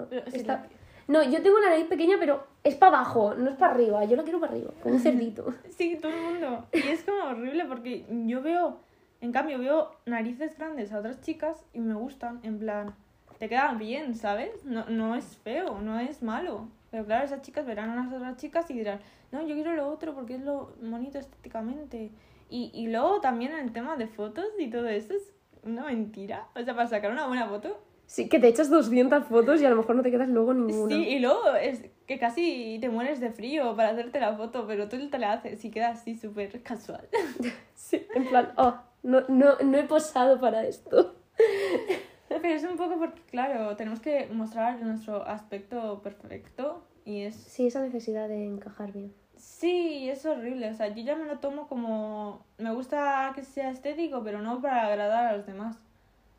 Pero 0.10 0.24
sí, 0.32 0.38
está- 0.38 0.68
No, 1.08 1.24
yo 1.24 1.42
tengo 1.42 1.60
la 1.60 1.70
nariz 1.70 1.86
pequeña, 1.88 2.18
pero 2.20 2.46
es 2.66 2.76
para 2.76 2.98
abajo, 2.98 3.34
no 3.34 3.50
es 3.50 3.56
para 3.56 3.74
arriba. 3.76 4.04
Yo 4.06 4.18
la 4.18 4.24
quiero 4.24 4.40
para 4.42 4.52
arriba, 4.54 4.72
como 4.84 4.96
un 4.96 5.02
cerdito. 5.02 5.54
Sí, 5.78 5.98
todo 6.02 6.12
el 6.12 6.22
mundo. 6.22 6.68
Y 6.74 6.80
es 6.80 7.04
como 7.04 7.24
horrible 7.24 7.64
porque 7.66 8.06
yo 8.26 8.42
veo, 8.42 8.80
en 9.22 9.32
cambio, 9.32 9.60
veo 9.60 9.92
narices 10.06 10.58
grandes 10.58 10.92
a 10.92 11.00
otras 11.00 11.22
chicas 11.22 11.58
y 11.74 11.80
me 11.80 11.94
gustan, 11.94 12.40
en 12.44 12.60
plan, 12.60 12.94
te 13.38 13.48
quedan 13.48 13.78
bien, 13.78 14.16
¿sabes? 14.16 14.66
No, 14.66 14.86
no 14.90 15.16
es 15.16 15.38
feo, 15.44 15.80
no 15.80 15.98
es 16.00 16.22
malo. 16.24 16.68
Pero 16.92 17.06
claro, 17.06 17.26
esas 17.26 17.42
chicas 17.42 17.66
verán 17.66 17.90
a 17.90 17.96
las 18.04 18.14
otras 18.14 18.38
chicas 18.38 18.70
y 18.70 18.74
dirán, 18.76 19.00
no, 19.32 19.46
yo 19.46 19.56
quiero 19.56 19.74
lo 19.76 19.90
otro 19.90 20.14
porque 20.14 20.36
es 20.36 20.42
lo 20.42 20.74
bonito 20.82 21.20
estéticamente. 21.20 22.12
Y, 22.50 22.72
y 22.74 22.88
luego 22.88 23.20
también 23.20 23.54
el 23.54 23.74
tema 23.74 23.98
de 23.98 24.08
fotos 24.08 24.46
y 24.58 24.70
todo 24.70 24.88
eso 24.88 25.14
es 25.14 25.34
una 25.64 25.86
mentira. 25.86 26.48
O 26.56 26.64
sea, 26.64 26.76
para 26.76 26.88
sacar 26.88 27.12
una 27.12 27.28
buena 27.28 27.48
foto 27.48 27.78
Sí, 28.08 28.30
que 28.30 28.40
te 28.40 28.48
echas 28.48 28.70
200 28.70 29.26
fotos 29.26 29.62
y 29.62 29.66
a 29.66 29.70
lo 29.70 29.76
mejor 29.76 29.98
no 29.98 30.02
te 30.02 30.10
quedas 30.10 30.30
luego 30.30 30.54
ninguna. 30.54 30.96
Sí, 30.96 31.10
y 31.10 31.20
luego 31.20 31.54
es 31.56 31.84
que 32.08 32.18
casi 32.18 32.78
te 32.80 32.88
mueres 32.88 33.20
de 33.20 33.32
frío 33.32 33.76
para 33.76 33.90
hacerte 33.90 34.22
la 34.22 34.34
foto, 34.38 34.66
pero 34.66 34.88
tú 34.88 35.10
te 35.10 35.20
la 35.20 35.34
haces 35.34 35.64
y 35.66 35.70
queda 35.70 35.90
así 35.90 36.16
súper 36.16 36.64
casual. 36.64 37.08
Sí, 37.76 38.06
en 38.16 38.28
plan, 38.28 38.54
oh, 38.58 38.76
no, 39.04 39.22
no, 39.28 39.58
no 39.64 39.78
he 39.78 39.84
posado 39.84 40.40
para 40.40 40.66
esto. 40.66 41.16
Pero 42.42 42.56
es 42.56 42.64
un 42.64 42.78
poco 42.78 42.98
porque, 42.98 43.22
claro, 43.30 43.76
tenemos 43.76 44.00
que 44.00 44.28
mostrar 44.32 44.82
nuestro 44.82 45.24
aspecto 45.26 46.02
perfecto 46.02 46.84
y 47.06 47.22
es... 47.22 47.36
Sí, 47.36 47.68
esa 47.68 47.82
necesidad 47.82 48.28
de 48.28 48.46
encajar 48.46 48.92
bien. 48.92 49.14
Sí, 49.38 50.10
es 50.10 50.26
horrible. 50.26 50.70
O 50.70 50.74
sea, 50.74 50.90
yo 50.90 51.04
ya 51.04 51.16
me 51.16 51.26
lo 51.26 51.40
tomo 51.40 51.68
como... 51.68 52.46
Me 52.58 52.74
gusta 52.74 53.32
que 53.36 53.44
sea 53.44 53.72
estético, 53.72 54.24
pero 54.24 54.42
no 54.42 54.62
para 54.62 54.88
agradar 54.88 55.26
a 55.26 55.38
los 55.38 55.46
demás. 55.46 55.78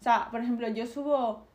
O 0.01 0.03
sea, 0.03 0.29
por 0.31 0.41
ejemplo, 0.41 0.69
yo 0.69 0.87
subo 0.87 1.47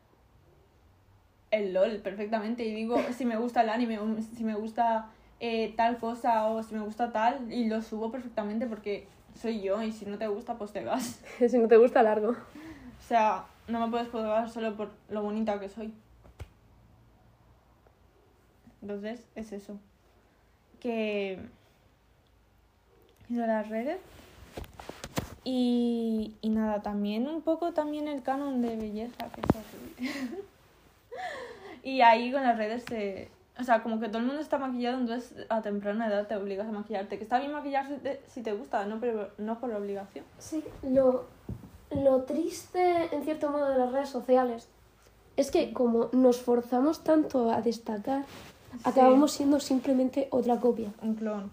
el 1.50 1.72
LOL 1.72 1.98
perfectamente 1.98 2.64
y 2.64 2.74
digo 2.74 2.96
si 3.16 3.24
me 3.24 3.36
gusta 3.36 3.62
el 3.62 3.70
anime 3.70 3.98
o 3.98 4.20
si 4.20 4.44
me 4.44 4.54
gusta 4.54 5.10
eh, 5.40 5.72
tal 5.76 5.98
cosa 5.98 6.46
o 6.46 6.62
si 6.62 6.74
me 6.74 6.80
gusta 6.80 7.12
tal 7.12 7.52
y 7.52 7.68
lo 7.68 7.82
subo 7.82 8.10
perfectamente 8.10 8.66
porque 8.66 9.06
soy 9.40 9.62
yo 9.62 9.82
y 9.82 9.92
si 9.92 10.06
no 10.06 10.18
te 10.18 10.26
gusta 10.26 10.58
pues 10.58 10.72
te 10.72 10.84
vas. 10.84 11.20
si 11.48 11.58
no 11.58 11.68
te 11.68 11.76
gusta, 11.76 12.02
largo. 12.02 12.30
O 12.30 13.06
sea, 13.06 13.44
no 13.68 13.80
me 13.80 13.90
puedes 13.90 14.08
juzgar 14.08 14.48
solo 14.50 14.76
por 14.76 14.90
lo 15.08 15.22
bonita 15.22 15.58
que 15.58 15.68
soy. 15.68 15.92
Entonces, 18.82 19.24
es 19.34 19.52
eso. 19.52 19.78
Que... 20.80 21.38
de 23.28 23.46
las 23.46 23.68
redes. 23.68 23.98
Y, 25.42 26.36
y 26.40 26.50
nada, 26.50 26.82
también 26.82 27.28
un 27.28 27.42
poco 27.42 27.72
también 27.72 28.08
el 28.08 28.22
canon 28.22 28.62
de 28.62 28.76
belleza, 28.76 29.28
que 29.34 29.40
es 29.40 30.10
y 31.82 32.00
ahí 32.00 32.32
con 32.32 32.42
las 32.42 32.56
redes 32.56 32.84
se... 32.88 33.30
O 33.58 33.62
sea, 33.62 33.82
como 33.82 34.00
que 34.00 34.08
todo 34.08 34.18
el 34.18 34.26
mundo 34.26 34.40
está 34.40 34.58
maquillado, 34.58 34.98
entonces 34.98 35.46
a 35.48 35.62
temprana 35.62 36.08
edad 36.08 36.26
te 36.26 36.34
obligas 36.34 36.66
a 36.66 36.72
maquillarte. 36.72 37.16
Que 37.16 37.22
está 37.22 37.38
bien 37.38 37.52
maquillarse 37.52 38.20
si 38.26 38.42
te 38.42 38.52
gusta, 38.52 38.84
no, 38.84 38.98
pero 39.00 39.30
no 39.38 39.60
por 39.60 39.72
obligación. 39.72 40.24
Sí, 40.38 40.64
lo, 40.82 41.26
lo 42.02 42.22
triste 42.22 43.14
en 43.14 43.24
cierto 43.24 43.50
modo 43.50 43.70
de 43.70 43.78
las 43.78 43.92
redes 43.92 44.08
sociales 44.08 44.68
es 45.36 45.50
que 45.50 45.72
como 45.72 46.08
nos 46.12 46.40
forzamos 46.40 47.02
tanto 47.02 47.50
a 47.50 47.60
destacar, 47.60 48.24
acabamos 48.84 49.32
siendo 49.32 49.60
simplemente 49.60 50.28
otra 50.30 50.60
copia. 50.60 50.92
Un 51.02 51.14
clon. 51.14 51.50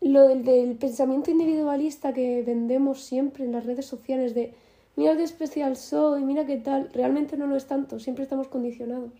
Lo 0.00 0.28
del, 0.28 0.44
del 0.44 0.76
pensamiento 0.76 1.30
individualista 1.30 2.12
que 2.12 2.42
vendemos 2.42 3.02
siempre 3.02 3.44
en 3.44 3.52
las 3.52 3.64
redes 3.64 3.86
sociales 3.86 4.34
de 4.34 4.54
mira 4.96 5.16
qué 5.16 5.22
especial 5.22 5.76
soy, 5.76 6.24
mira 6.24 6.46
qué 6.46 6.56
tal, 6.58 6.90
realmente 6.92 7.36
no 7.36 7.46
lo 7.46 7.56
es 7.56 7.66
tanto, 7.66 7.98
siempre 7.98 8.24
estamos 8.24 8.48
condicionados. 8.48 9.12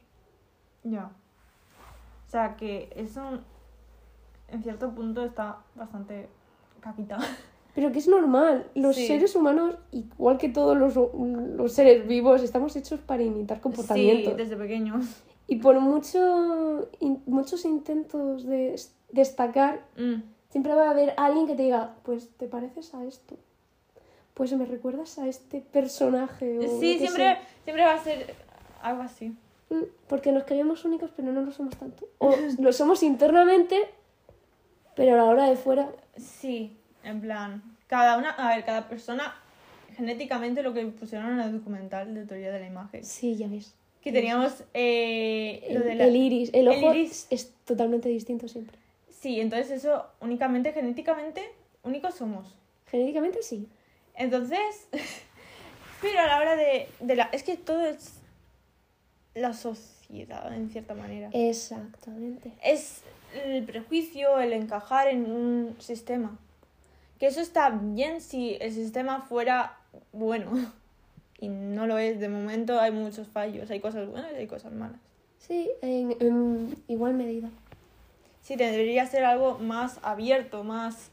Ya. 0.82 1.10
O 2.26 2.30
sea 2.30 2.56
que 2.56 2.92
eso 2.94 3.40
en 4.48 4.62
cierto 4.62 4.94
punto 4.94 5.24
está 5.24 5.58
bastante 5.74 6.28
caquita. 6.80 7.18
Pero 7.74 7.90
que 7.90 7.98
es 7.98 8.06
normal, 8.08 8.68
los 8.74 8.94
Sí. 8.94 9.06
seres 9.06 9.34
humanos, 9.34 9.74
igual 9.90 10.38
que 10.38 10.48
todos 10.48 10.76
los, 10.76 10.94
los 10.96 11.72
seres 11.72 12.06
vivos, 12.06 12.42
estamos 12.42 12.76
hechos 12.76 13.00
para 13.00 13.22
imitar 13.22 13.60
comportamientos. 13.60 14.32
Sí, 14.34 14.38
desde 14.38 14.56
pequeños. 14.56 15.04
Y 15.48 15.56
por 15.56 15.78
mucho, 15.80 16.88
in- 17.00 17.22
muchos 17.26 17.64
intentos 17.64 18.44
de 18.46 18.76
destacar, 19.10 19.80
Mm. 19.96 20.22
siempre 20.50 20.72
va 20.74 20.86
a 20.86 20.90
haber 20.90 21.14
alguien 21.16 21.46
que 21.48 21.54
te 21.56 21.64
diga, 21.64 21.96
pues 22.04 22.28
te 22.36 22.46
pareces 22.46 22.94
a 22.94 23.04
esto. 23.04 23.36
Pues 24.34 24.52
me 24.52 24.66
recuerdas 24.66 25.18
a 25.18 25.26
este 25.28 25.60
personaje. 25.60 26.58
O 26.58 26.80
Sí, 26.80 26.98
siempre, 26.98 27.38
siempre 27.64 27.84
va 27.84 27.94
a 27.94 28.02
ser 28.02 28.34
algo 28.82 29.02
así. 29.02 29.34
Mm, 29.70 29.82
Porque 30.08 30.30
nos 30.32 30.44
creemos 30.44 30.84
únicos, 30.84 31.10
pero 31.16 31.32
no 31.32 31.40
lo 31.42 31.50
somos 31.50 31.76
tanto. 31.76 32.06
O 32.18 32.32
lo 32.60 32.72
somos 32.72 33.02
internamente, 33.02 33.76
pero 34.94 35.14
a 35.14 35.16
la 35.16 35.24
hora 35.24 35.46
de 35.48 35.56
fuera. 35.56 35.90
Sí, 36.16 36.76
en 37.04 37.20
plan, 37.20 37.62
cada 37.86 38.16
una, 38.18 38.30
a 38.30 38.54
ver, 38.54 38.64
cada 38.64 38.88
persona 38.88 39.34
genéticamente 39.96 40.62
lo 40.62 40.74
que 40.74 40.84
pusieron 40.86 41.32
en 41.34 41.40
el 41.40 41.52
documental 41.58 42.14
de 42.14 42.24
teoría 42.26 42.50
de 42.52 42.60
la 42.60 42.66
imagen. 42.66 43.04
Sí, 43.04 43.36
ya 43.36 43.46
ves. 43.48 43.74
Que 44.02 44.12
teníamos 44.12 44.64
eh, 44.74 45.66
lo 45.70 45.80
El, 45.80 45.84
de 45.86 45.94
la- 45.94 46.04
el 46.06 46.16
iris, 46.16 46.50
el 46.52 46.68
el 46.68 46.84
ojo 46.84 46.94
iris. 46.94 47.26
es 47.30 47.52
totalmente 47.64 48.08
distinto 48.08 48.48
siempre. 48.48 48.76
Sí, 49.08 49.40
entonces 49.40 49.70
eso 49.70 50.06
únicamente 50.20 50.72
genéticamente 50.72 51.42
únicos 51.84 52.14
somos. 52.14 52.54
Genéticamente 52.90 53.42
sí. 53.42 53.66
Entonces, 54.14 54.88
pero 56.02 56.20
a 56.20 56.26
la 56.26 56.38
hora 56.38 56.56
de, 56.56 56.88
de 57.00 57.16
la... 57.16 57.24
Es 57.32 57.42
que 57.42 57.56
todo 57.56 57.86
es 57.86 58.14
la 59.34 59.52
sociedad, 59.54 60.52
en 60.54 60.68
cierta 60.70 60.94
manera. 60.94 61.30
Exactamente. 61.32 62.52
Es 62.62 63.02
el 63.44 63.64
prejuicio, 63.64 64.38
el 64.38 64.52
encajar 64.52 65.08
en 65.08 65.30
un 65.30 65.76
sistema. 65.80 66.38
Que 67.18 67.26
eso 67.26 67.40
está 67.40 67.70
bien 67.70 68.20
si 68.20 68.56
el 68.60 68.72
sistema 68.72 69.22
fuera 69.22 69.78
bueno. 70.12 70.50
Y 71.40 71.48
no 71.48 71.86
lo 71.86 71.98
es. 71.98 72.20
De 72.20 72.28
momento 72.28 72.80
hay 72.80 72.92
muchos 72.92 73.26
fallos. 73.26 73.68
Hay 73.70 73.80
cosas 73.80 74.08
buenas 74.08 74.32
y 74.32 74.36
hay 74.36 74.46
cosas 74.46 74.72
malas. 74.72 75.00
Sí, 75.38 75.68
en, 75.82 76.16
en 76.20 76.76
igual 76.88 77.12
medida. 77.14 77.50
Sí, 78.40 78.56
debería 78.56 79.04
ser 79.04 79.24
algo 79.24 79.58
más 79.58 79.98
abierto, 80.02 80.64
más... 80.64 81.10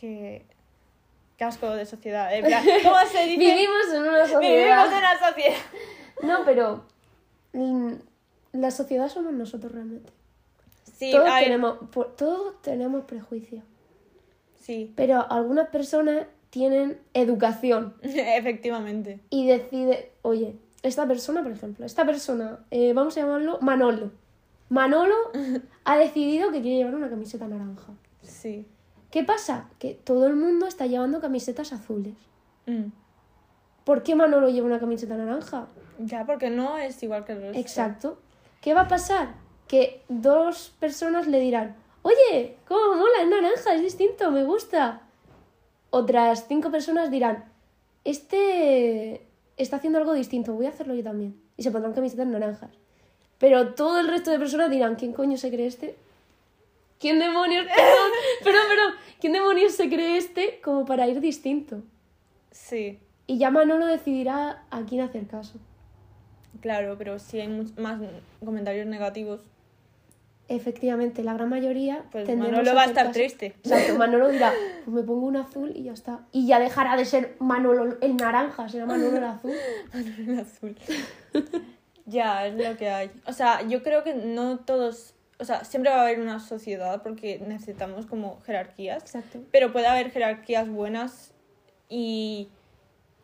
Que... 0.00 0.46
Casco 1.36 1.70
de 1.70 1.84
sociedad. 1.84 2.34
En 2.34 2.46
plan, 2.46 2.64
¿Cómo 2.82 2.96
se 3.10 3.24
dice? 3.24 3.38
Vivimos 3.38 3.92
en 3.92 4.02
una 4.02 4.26
sociedad. 4.26 4.40
Vivimos 4.40 4.86
en 4.86 4.98
una 4.98 5.18
sociedad. 5.18 5.56
No, 6.22 6.44
pero 6.44 6.84
la 8.52 8.70
sociedad 8.70 9.08
somos 9.08 9.32
nosotros 9.32 9.72
realmente. 9.72 10.12
Sí, 11.02 11.10
todos, 11.10 11.28
a 11.28 11.34
ver, 11.34 11.44
tenemos, 11.44 11.78
todos 12.16 12.62
tenemos 12.62 13.04
prejuicios. 13.06 13.64
sí, 14.60 14.92
Pero 14.94 15.26
algunas 15.30 15.68
personas 15.68 16.26
tienen 16.50 17.00
educación 17.12 17.94
efectivamente. 18.02 19.18
y 19.28 19.48
decide, 19.48 20.12
oye, 20.22 20.54
esta 20.84 21.08
persona, 21.08 21.42
por 21.42 21.50
ejemplo, 21.50 21.84
esta 21.84 22.04
persona, 22.06 22.60
eh, 22.70 22.92
vamos 22.92 23.16
a 23.16 23.22
llamarlo 23.22 23.58
Manolo. 23.60 24.12
Manolo 24.68 25.16
ha 25.84 25.96
decidido 25.96 26.52
que 26.52 26.60
quiere 26.62 26.76
llevar 26.76 26.94
una 26.94 27.10
camiseta 27.10 27.48
naranja. 27.48 27.94
Sí. 28.22 28.64
¿Qué 29.10 29.24
pasa? 29.24 29.68
Que 29.80 29.94
todo 29.94 30.28
el 30.28 30.36
mundo 30.36 30.68
está 30.68 30.86
llevando 30.86 31.20
camisetas 31.20 31.72
azules. 31.72 32.14
Mm. 32.66 32.92
¿Por 33.84 34.04
qué 34.04 34.14
Manolo 34.14 34.48
lleva 34.50 34.68
una 34.68 34.78
camiseta 34.78 35.16
naranja? 35.16 35.66
Ya, 35.98 36.24
porque 36.24 36.48
no 36.48 36.78
es 36.78 37.02
igual 37.02 37.24
que 37.24 37.32
el 37.32 37.40
resto. 37.40 37.58
Exacto. 37.58 38.18
¿Qué 38.60 38.72
va 38.72 38.82
a 38.82 38.88
pasar? 38.88 39.41
Que 39.72 40.02
dos 40.10 40.74
personas 40.78 41.26
le 41.26 41.40
dirán, 41.40 41.74
oye, 42.02 42.58
cómo 42.68 42.94
mola, 42.94 43.22
es 43.22 43.28
naranja, 43.28 43.74
es 43.74 43.80
distinto, 43.80 44.30
me 44.30 44.44
gusta. 44.44 45.00
Otras 45.88 46.44
cinco 46.46 46.70
personas 46.70 47.10
dirán, 47.10 47.46
este 48.04 49.26
está 49.56 49.76
haciendo 49.76 49.98
algo 49.98 50.12
distinto, 50.12 50.52
voy 50.52 50.66
a 50.66 50.68
hacerlo 50.68 50.94
yo 50.94 51.02
también. 51.02 51.40
Y 51.56 51.62
se 51.62 51.70
pondrán 51.70 51.94
camisetas 51.94 52.26
naranjas. 52.26 52.70
Pero 53.38 53.72
todo 53.74 53.98
el 53.98 54.08
resto 54.08 54.30
de 54.30 54.38
personas 54.38 54.70
dirán, 54.70 54.96
¿quién 54.96 55.14
coño 55.14 55.38
se 55.38 55.50
cree 55.50 55.68
este? 55.68 55.96
¿Quién 57.00 57.18
demonios? 57.18 57.64
Perdón, 57.74 58.10
perdón, 58.44 58.62
perdón. 58.68 58.94
¿Quién 59.20 59.32
demonios 59.32 59.72
se 59.72 59.88
cree 59.88 60.18
este 60.18 60.60
como 60.62 60.84
para 60.84 61.08
ir 61.08 61.20
distinto? 61.20 61.82
Sí, 62.50 62.98
Y 63.26 63.38
ya 63.38 63.50
Manolo 63.50 63.86
decidirá 63.86 64.64
a 64.70 64.82
quién 64.82 65.00
hacer 65.00 65.26
caso. 65.26 65.54
claro, 66.60 66.96
pero 66.98 67.18
si 67.18 67.40
hay 67.40 67.48
más 67.78 67.98
comentarios 68.44 68.86
negativos, 68.86 69.40
Efectivamente, 70.52 71.24
la 71.24 71.32
gran 71.32 71.48
mayoría 71.48 72.04
pues 72.12 72.28
Manolo 72.36 72.74
va 72.74 72.82
a 72.82 72.84
estar 72.84 73.06
caso. 73.06 73.14
triste. 73.14 73.54
Exacto, 73.64 73.96
Manolo 73.96 74.28
dirá, 74.28 74.52
pues 74.84 74.94
me 74.94 75.02
pongo 75.02 75.26
un 75.26 75.36
azul 75.36 75.72
y 75.74 75.84
ya 75.84 75.92
está. 75.92 76.26
Y 76.30 76.46
ya 76.46 76.60
dejará 76.60 76.94
de 76.98 77.06
ser 77.06 77.36
Manolo 77.38 77.96
el 78.02 78.16
naranja, 78.18 78.68
será 78.68 78.84
Manolo 78.84 79.16
el 79.16 79.24
azul. 79.24 79.52
El 79.94 80.38
azul. 80.38 80.76
ya, 82.04 82.46
es 82.46 82.54
lo 82.54 82.76
que 82.76 82.90
hay. 82.90 83.10
O 83.26 83.32
sea, 83.32 83.66
yo 83.66 83.82
creo 83.82 84.04
que 84.04 84.12
no 84.12 84.58
todos... 84.58 85.14
O 85.38 85.46
sea, 85.46 85.64
siempre 85.64 85.90
va 85.90 86.00
a 86.00 86.02
haber 86.02 86.20
una 86.20 86.38
sociedad 86.38 87.02
porque 87.02 87.42
necesitamos 87.46 88.04
como 88.04 88.38
jerarquías. 88.42 89.02
Exacto. 89.02 89.40
Pero 89.52 89.72
puede 89.72 89.86
haber 89.86 90.10
jerarquías 90.10 90.68
buenas 90.68 91.32
y, 91.88 92.50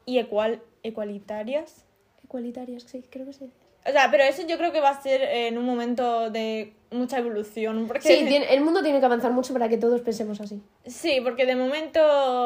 y 0.06 0.18
ecual, 0.18 0.62
ecualitarias. 0.82 1.85
Igualitarias, 2.25 2.85
sí, 2.85 3.04
creo 3.11 3.26
que 3.26 3.35
sí. 3.35 3.50
O 3.87 3.90
sea, 3.90 4.11
pero 4.11 4.25
eso 4.25 4.47
yo 4.47 4.56
creo 4.56 4.73
que 4.73 4.80
va 4.80 4.90
a 4.90 5.02
ser 5.02 5.20
en 5.20 5.58
un 5.58 5.66
momento 5.66 6.30
de 6.30 6.73
mucha 6.90 7.18
evolución. 7.18 7.87
Porque 7.87 8.02
Sí, 8.09 8.25
tiene- 8.26 8.52
el 8.54 8.62
mundo 8.62 8.83
tiene 8.83 9.00
que 9.00 9.07
avanzar 9.07 9.33
mucho 9.33 9.52
para 9.52 9.68
que 9.68 9.76
todos 9.78 10.00
pensemos 10.00 10.40
así. 10.40 10.62
Sí, 10.87 11.21
porque 11.23 11.47
de 11.47 11.57
momento 11.57 12.00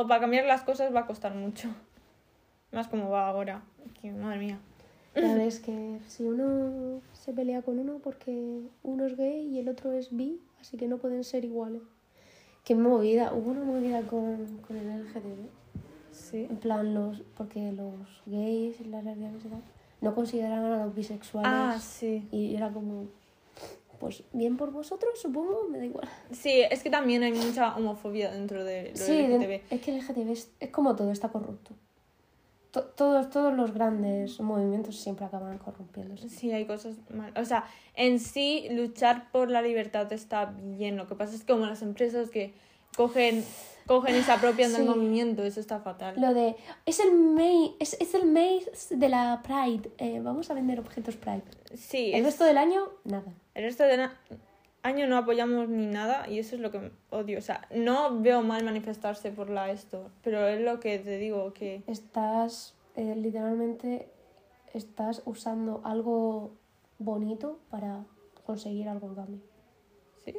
para 0.08 0.20
cambiar 0.20 0.44
las 0.46 0.62
cosas 0.62 0.94
va 0.94 1.00
a 1.00 1.06
costar 1.06 1.34
mucho. 1.34 1.68
Más 2.72 2.88
como 2.88 3.10
va 3.10 3.28
ahora. 3.28 3.62
Que, 4.00 4.10
madre 4.12 4.38
mía. 4.38 4.58
Ya 5.14 5.34
ves 5.34 5.60
que 5.64 5.98
si 6.08 6.24
uno 6.24 7.00
se 7.12 7.32
pelea 7.32 7.62
con 7.62 7.78
uno 7.78 7.98
porque 8.02 8.62
uno 8.82 9.06
es 9.06 9.16
gay 9.16 9.46
y 9.48 9.58
el 9.58 9.68
otro 9.68 9.92
es 9.92 10.14
bi, 10.16 10.40
así 10.60 10.76
que 10.76 10.88
no 10.88 10.98
pueden 10.98 11.22
ser 11.24 11.44
iguales. 11.44 11.82
Qué 12.64 12.74
movida, 12.76 13.32
hubo 13.34 13.50
una 13.50 13.64
movida 13.64 14.02
con, 14.02 14.58
con 14.66 14.76
el 14.76 14.86
LGTB. 15.04 15.48
Sí. 16.12 16.46
En 16.48 16.56
plan, 16.58 16.94
los 16.94 17.20
porque 17.36 17.72
los 17.72 17.94
gays 18.26 18.80
y 18.80 18.84
las 18.84 19.02
lesbianas 19.04 19.44
y 19.44 19.48
tal 19.48 19.62
no 20.00 20.14
consideraban 20.14 20.72
a 20.72 20.84
los 20.84 20.94
bisexuales. 20.94 21.50
Ah, 21.52 21.78
sí. 21.80 22.26
Y 22.32 22.54
era 22.56 22.70
como, 22.70 23.06
pues 24.02 24.24
bien 24.32 24.56
por 24.56 24.72
vosotros, 24.72 25.12
supongo, 25.20 25.68
me 25.70 25.78
da 25.78 25.84
igual. 25.86 26.08
Sí, 26.32 26.60
es 26.68 26.82
que 26.82 26.90
también 26.90 27.22
hay 27.22 27.32
mucha 27.32 27.76
homofobia 27.76 28.32
dentro 28.32 28.64
de 28.64 28.90
lo 28.90 28.96
Sí, 28.96 29.12
LGTB. 29.28 29.60
es 29.70 29.80
que 29.80 29.92
el 29.92 29.98
LGTB 29.98 30.30
es, 30.32 30.50
es 30.58 30.70
como 30.70 30.96
todo, 30.96 31.12
está 31.12 31.28
corrupto. 31.28 31.70
To- 32.72 32.84
todos, 32.84 33.30
todos 33.30 33.54
los 33.54 33.72
grandes 33.72 34.40
movimientos 34.40 34.96
siempre 35.00 35.24
acaban 35.26 35.56
corrompiéndose. 35.58 36.28
Sí, 36.28 36.50
hay 36.50 36.64
cosas 36.66 36.96
mal. 37.14 37.32
O 37.38 37.44
sea, 37.44 37.64
en 37.94 38.18
sí, 38.18 38.66
luchar 38.72 39.30
por 39.30 39.50
la 39.50 39.62
libertad 39.62 40.12
está 40.12 40.46
bien. 40.46 40.96
Lo 40.96 41.06
que 41.06 41.14
pasa 41.14 41.34
es 41.36 41.44
que 41.44 41.52
como 41.52 41.66
las 41.66 41.82
empresas 41.82 42.28
que 42.30 42.54
cogen, 42.96 43.44
cogen 43.86 44.16
y 44.16 44.22
se 44.22 44.32
apropian 44.32 44.72
del 44.72 44.84
movimiento, 44.86 45.44
eso 45.44 45.60
está 45.60 45.80
fatal. 45.80 46.14
Lo 46.18 46.34
de, 46.34 46.56
es 46.86 46.98
el 46.98 47.12
mes, 47.14 47.70
es, 47.78 47.96
es 48.00 48.14
el 48.14 48.32
de 48.98 49.08
la 49.08 49.42
Pride, 49.44 49.90
eh, 49.98 50.20
vamos 50.20 50.50
a 50.50 50.54
vender 50.54 50.80
objetos 50.80 51.16
Pride. 51.16 51.44
Sí, 51.74 52.10
El 52.12 52.20
es- 52.20 52.24
resto 52.26 52.44
del 52.44 52.58
año, 52.58 52.84
nada. 53.04 53.32
el 53.54 53.64
resto 53.64 53.84
del 53.84 54.08
año 54.82 55.06
no 55.06 55.16
apoyamos 55.16 55.68
ni 55.68 55.86
nada 55.86 56.28
y 56.28 56.38
eso 56.38 56.54
es 56.56 56.60
lo 56.60 56.70
que 56.70 56.90
odio. 57.10 57.38
O 57.38 57.42
sea, 57.42 57.66
no 57.74 58.20
veo 58.20 58.42
mal 58.42 58.64
manifestarse 58.64 59.30
por 59.30 59.48
la 59.50 59.70
esto, 59.70 60.10
pero 60.22 60.46
es 60.48 60.60
lo 60.60 60.80
que 60.80 60.98
te 60.98 61.18
digo, 61.18 61.52
que... 61.52 61.82
Estás, 61.86 62.74
eh, 62.96 63.14
literalmente, 63.16 64.08
estás 64.74 65.22
usando 65.24 65.80
algo 65.84 66.52
bonito 66.98 67.58
para 67.70 68.04
conseguir 68.44 68.88
algo 68.88 69.06
en 69.08 69.14
cambio. 69.14 69.40
Sí, 70.24 70.34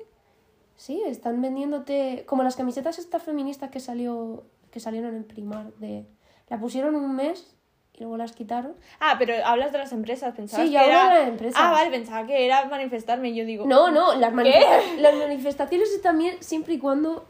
Sí, 0.76 1.04
están 1.06 1.42
vendiéndote 1.42 2.26
como 2.28 2.44
las 2.44 2.56
camisetas 2.56 3.00
estas 3.00 3.22
feministas 3.24 3.70
que 3.70 3.80
salió 3.80 4.44
que 4.72 4.80
salieron 4.80 5.16
en 5.16 5.24
Primar 5.24 5.72
de 5.76 6.06
la 6.50 6.60
pusieron 6.60 6.96
un 6.96 7.16
mes 7.16 7.56
y 7.96 8.00
luego 8.02 8.18
las 8.18 8.32
quitaron. 8.34 8.74
Ah, 9.00 9.16
pero 9.20 9.34
hablas 9.46 9.72
de 9.72 9.78
las 9.78 9.92
empresas, 9.92 10.34
pensabas 10.36 10.66
Sí, 10.66 10.72
que 10.72 10.78
yo 10.78 10.82
hablo 10.82 10.94
era... 10.94 11.14
de 11.14 11.20
las 11.20 11.28
empresas. 11.30 11.62
Ah, 11.64 11.72
vale, 11.72 11.92
pensaba 11.92 12.26
que 12.26 12.46
era 12.46 12.66
manifestarme 12.66 13.30
y 13.30 13.36
yo 13.36 13.46
digo... 13.46 13.66
No, 13.68 13.92
no, 13.92 14.16
las, 14.16 14.34
manifesta- 14.34 14.82
las 15.00 15.16
manifestaciones 15.16 15.92
están 15.92 16.18
bien 16.18 16.38
siempre 16.40 16.74
y 16.74 16.80
cuando 16.80 17.26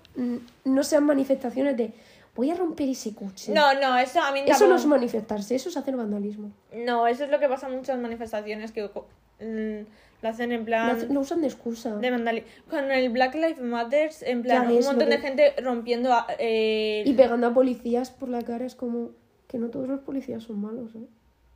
no 0.64 0.84
sean 0.84 1.06
manifestaciones 1.06 1.76
de 1.76 1.92
voy 2.36 2.50
a 2.50 2.56
romper 2.56 2.90
ese 2.90 3.14
coche. 3.14 3.52
No, 3.52 3.74
no, 3.76 3.98
eso 3.98 4.22
a 4.22 4.32
mí 4.32 4.40
eso 4.40 4.48
tampoco- 4.52 4.70
no 4.70 4.76
es 4.78 4.86
manifestarse, 4.86 5.56
eso 5.56 5.70
es 5.70 5.78
hacer 5.78 5.96
vandalismo. 5.96 6.52
No, 6.74 7.08
eso 7.08 7.26
es 7.26 7.30
lo 7.30 7.40
que 7.40 7.48
pasa 7.50 7.68
en 7.68 7.76
muchas 7.76 8.00
manifestaciones 8.00 8.72
que 8.72 8.84
mm, 8.84 9.86
lo 10.22 10.30
hacen 10.30 10.52
en 10.54 10.64
plan 10.66 11.14
lo 11.14 11.20
usan 11.20 11.42
de 11.42 11.48
excusa. 11.48 11.96
de 11.98 12.10
vandalismo. 12.10 12.48
Con 12.70 12.90
el 12.92 13.10
Black 13.10 13.36
Lives 13.36 13.60
Matter, 13.62 14.12
en 14.22 14.42
plan, 14.42 14.68
un 14.72 14.84
montón 14.84 15.10
de 15.10 15.18
que- 15.18 15.22
gente 15.22 15.54
rompiendo 15.62 16.14
a- 16.14 16.26
eh, 16.40 17.04
Y 17.06 17.14
pegando 17.14 17.48
a 17.48 17.54
policías 17.54 18.10
por 18.12 18.30
la 18.30 18.42
cara 18.42 18.66
es 18.66 18.76
como 18.76 19.10
que 19.54 19.60
no 19.60 19.70
todos 19.70 19.88
los 19.88 20.00
policías 20.02 20.42
son 20.42 20.60
malos, 20.60 20.96
¿eh? 20.96 21.06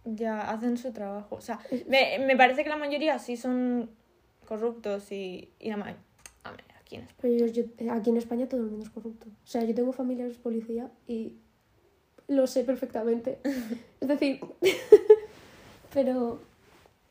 ya 0.05 0.51
hacen 0.51 0.77
su 0.77 0.93
trabajo. 0.93 1.35
O 1.35 1.41
sea, 1.41 1.59
me, 1.87 2.19
me 2.19 2.37
parece 2.37 2.63
que 2.63 2.69
la 2.69 2.77
mayoría 2.77 3.17
sí 3.17 3.35
son 3.35 3.89
corruptos 4.47 5.11
y, 5.11 5.49
y 5.59 5.69
la 5.71 5.77
ma- 5.77 5.97
a 6.43 6.51
ver, 6.51 6.63
aquí 6.79 6.95
en 6.97 7.01
España. 7.01 7.17
Pero 7.21 7.47
yo- 7.47 7.63
yo- 7.63 7.91
aquí 7.91 8.11
en 8.11 8.17
España 8.17 8.47
todo 8.47 8.61
el 8.61 8.67
mundo 8.67 8.85
es 8.85 8.91
corrupto. 8.91 9.25
O 9.27 9.47
sea, 9.47 9.63
yo 9.63 9.73
tengo 9.73 9.91
familiares 9.93 10.37
policía 10.37 10.91
y 11.07 11.37
lo 12.27 12.45
sé 12.45 12.63
perfectamente. 12.63 13.39
es 13.99 14.07
decir, 14.07 14.39
pero, 15.93 16.39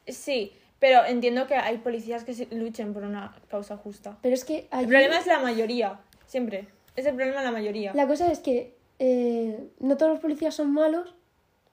Sí, 0.08 0.52
pero 0.78 1.04
entiendo 1.04 1.46
que 1.48 1.56
hay 1.56 1.78
policías 1.78 2.22
que 2.22 2.46
luchen 2.52 2.92
por 2.94 3.02
una 3.02 3.34
causa 3.48 3.76
justa. 3.76 4.16
pero 4.22 4.34
es 4.34 4.44
que 4.44 4.68
El 4.72 4.86
problema 4.86 5.18
es 5.18 5.26
la 5.26 5.40
mayoría, 5.40 6.00
siempre. 6.26 6.68
Es 6.94 7.04
el 7.06 7.14
problema 7.16 7.40
de 7.40 7.46
la 7.46 7.52
mayoría. 7.52 7.92
la 7.94 8.06
cosa 8.06 8.30
es 8.30 8.38
que 8.38 8.76
eh, 8.98 9.68
no 9.78 9.96
todos 9.96 10.12
los 10.12 10.20
policías 10.20 10.54
son 10.54 10.72
malos, 10.72 11.14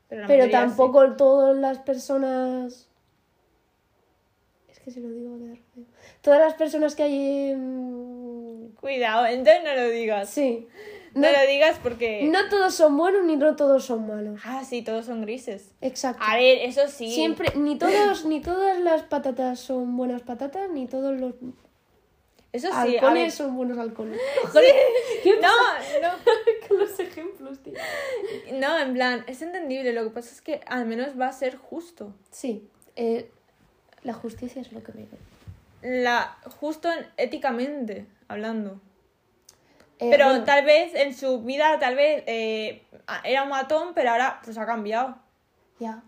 Pero, 0.10 0.46
sí. 0.46 0.52
tampoco 0.52 1.16
todas 1.16 1.56
las 1.58 1.80
personas... 1.80 2.90
Es 4.70 4.80
que 4.80 4.92
si 4.92 5.00
lo 5.00 5.10
digo 5.10 5.32
va 5.32 5.38
a 5.38 5.40
quedar 5.40 5.58
feo. 5.74 5.84
Todas 6.22 6.40
las 6.40 6.54
personas 6.56 6.96
que 6.96 7.04
hay. 7.04 8.72
Cuidado, 8.80 9.26
entonces 9.26 9.64
no 9.64 9.76
lo 9.76 9.90
digas. 9.90 10.30
Sí. 10.30 10.68
No, 11.14 11.22
No, 11.22 11.32
lo 11.32 11.48
digas 11.48 11.80
porque... 11.82 12.24
no 12.24 12.50
todos 12.50 12.74
son 12.74 12.98
buenos 12.98 13.24
ni 13.24 13.36
no 13.38 13.56
todos 13.56 13.86
son 13.86 14.08
malos. 14.08 14.42
Ah, 14.44 14.64
sí, 14.68 14.82
todos 14.82 15.06
son 15.06 15.22
grises. 15.22 15.72
Exacto. 15.80 16.24
A 16.28 16.36
ver, 16.36 16.58
eso 16.64 16.88
sí. 16.88 17.12
Siempre, 17.12 17.50
ni 17.56 17.78
todos, 17.78 18.26
ni 18.26 18.42
todas 18.42 18.80
las 18.80 19.04
patatas 19.04 19.60
son 19.60 19.96
buenas 19.96 20.24
patatas, 20.24 20.70
ni 20.72 20.88
todos 20.88 21.20
los 21.20 21.36
Eso 22.54 22.68
sí, 22.68 22.96
halcones 22.98 23.34
son 23.34 23.56
buenos 23.58 23.78
halcones. 23.80 24.20
¿Qué 25.24 25.36
No, 25.36 25.42
pasa 25.42 26.00
no. 26.02 26.10
con 26.68 26.78
los 26.80 27.00
ejemplos, 27.00 27.60
tío? 27.64 27.74
No, 28.54 28.78
en 28.80 28.94
plan, 28.94 29.24
es 29.28 29.42
entendible. 29.42 29.92
Lo 29.92 30.04
que 30.04 30.10
pasa 30.12 30.30
es 30.32 30.42
que 30.42 30.62
al 30.68 30.86
menos 30.86 31.20
va 31.20 31.28
a 31.28 31.34
ser 31.34 31.58
justo. 31.58 32.14
Sí, 32.30 32.70
eh, 32.96 33.30
la 34.04 34.14
justicia 34.14 34.62
es 34.62 34.72
lo 34.72 34.84
que 34.84 34.92
me 34.94 35.08
La, 36.04 36.38
justo 36.60 36.92
en- 36.92 37.08
éticamente 37.18 38.06
hablando. 38.28 38.80
Eh, 40.00 40.10
pero 40.12 40.26
bueno, 40.30 40.44
tal 40.44 40.64
vez 40.66 40.94
en 40.96 41.16
su 41.16 41.42
vida, 41.42 41.80
tal 41.80 41.96
vez 41.96 42.24
eh, 42.28 42.84
era 43.24 43.44
un 43.44 43.50
matón, 43.50 43.94
pero 43.96 44.12
ahora 44.12 44.42
pues 44.44 44.58
ha 44.58 44.66
cambiado. 44.66 45.18
Ya. 45.80 46.04